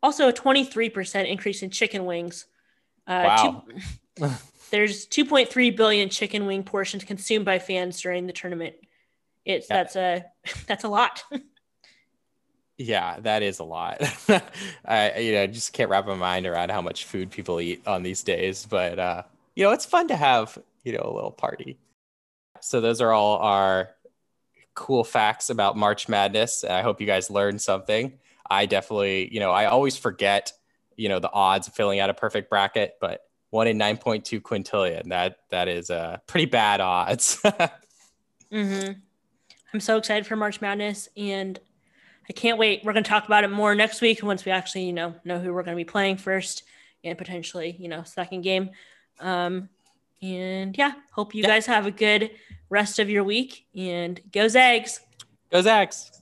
Also, 0.04 0.30
a 0.30 0.34
23% 0.34 1.28
increase 1.28 1.64
in 1.64 1.72
chicken 1.72 2.06
wings. 2.06 2.46
Uh, 3.08 3.24
wow. 3.26 3.66
Two, 4.18 4.30
there's 4.72 5.06
2.3 5.08 5.76
billion 5.76 6.10
chicken 6.10 6.46
wing 6.46 6.64
portions 6.64 7.04
consumed 7.04 7.46
by 7.46 7.60
fans 7.60 8.02
during 8.02 8.28
the 8.28 8.34
tournament. 8.34 8.76
It's 9.46 9.68
yeah. 9.70 9.78
that's 9.78 9.96
a 9.96 10.26
that's 10.68 10.84
a 10.84 10.90
lot. 10.90 11.24
Yeah, 12.82 13.20
that 13.20 13.44
is 13.44 13.60
a 13.60 13.64
lot. 13.64 14.02
I 14.86 15.20
you 15.20 15.34
know 15.34 15.46
just 15.46 15.72
can't 15.72 15.90
wrap 15.90 16.08
my 16.08 16.16
mind 16.16 16.48
around 16.48 16.72
how 16.72 16.82
much 16.82 17.06
food 17.06 17.30
people 17.30 17.62
eat 17.62 17.86
on 17.86 18.02
these 18.02 18.24
days, 18.24 18.66
but 18.66 18.98
uh, 18.98 19.24
you 19.56 19.64
know 19.64 19.72
it's 19.72 19.86
fun 19.86 20.08
to 20.08 20.16
have 20.16 20.58
you 20.84 20.94
know 20.94 21.04
a 21.04 21.14
little 21.14 21.32
party. 21.32 21.78
So 22.60 22.82
those 22.82 23.00
are 23.00 23.12
all 23.12 23.38
our 23.38 23.92
cool 24.74 25.04
facts 25.04 25.52
about 25.52 25.78
March 25.78 26.10
Madness. 26.10 26.64
I 26.64 26.82
hope 26.82 27.00
you 27.00 27.08
guys 27.08 27.30
learned 27.30 27.62
something. 27.62 28.14
I 28.50 28.66
definitely 28.66 29.32
you 29.32 29.40
know 29.40 29.52
I 29.52 29.66
always 29.66 29.96
forget 29.96 30.52
you 30.98 31.08
know 31.08 31.20
the 31.20 31.32
odds 31.32 31.68
of 31.68 31.76
filling 31.76 32.00
out 32.00 32.10
a 32.10 32.16
perfect 32.16 32.50
bracket, 32.50 32.96
but 33.00 33.22
one 33.52 33.68
in 33.68 33.78
nine 33.78 33.98
point 33.98 34.26
two 34.26 34.42
quintillion 34.42 35.10
that 35.10 35.38
that 35.50 35.68
is 35.68 35.92
a 35.92 35.96
uh, 35.96 36.18
pretty 36.26 36.48
bad 36.48 36.82
odds. 36.82 37.40
mm-hmm. 38.52 38.94
I'm 39.72 39.80
so 39.80 39.98
excited 39.98 40.26
for 40.26 40.36
March 40.36 40.62
Madness 40.62 41.10
and 41.16 41.60
I 42.30 42.34
can't 42.34 42.58
wait. 42.58 42.84
We're 42.84 42.94
going 42.94 43.04
to 43.04 43.10
talk 43.10 43.26
about 43.26 43.44
it 43.44 43.52
more 43.52 43.76
next 43.76 44.02
week 44.02 44.24
once 44.24 44.46
we 44.46 44.52
actually, 44.52 44.86
you 44.86 44.94
know, 44.94 45.16
know 45.24 45.40
who 45.40 45.54
we're 45.54 45.64
going 45.64 45.76
to 45.76 45.84
be 45.84 45.90
playing 45.90 46.18
first 46.18 46.64
and 47.04 47.18
potentially, 47.18 47.76
you 47.80 47.88
know, 47.88 48.04
second 48.04 48.42
game. 48.42 48.70
Um, 49.20 49.70
and 50.22 50.78
yeah, 50.78 50.94
hope 51.12 51.34
you 51.34 51.42
yeah. 51.42 51.50
guys 51.50 51.66
have 51.66 51.86
a 51.86 51.92
good 51.92 52.32
rest 52.70 53.00
of 53.00 53.10
your 53.10 53.24
week 53.24 53.66
and 53.76 54.20
go 54.32 54.48
Zags. 54.48 55.00
Go 55.52 55.62
Zags. 55.62 56.21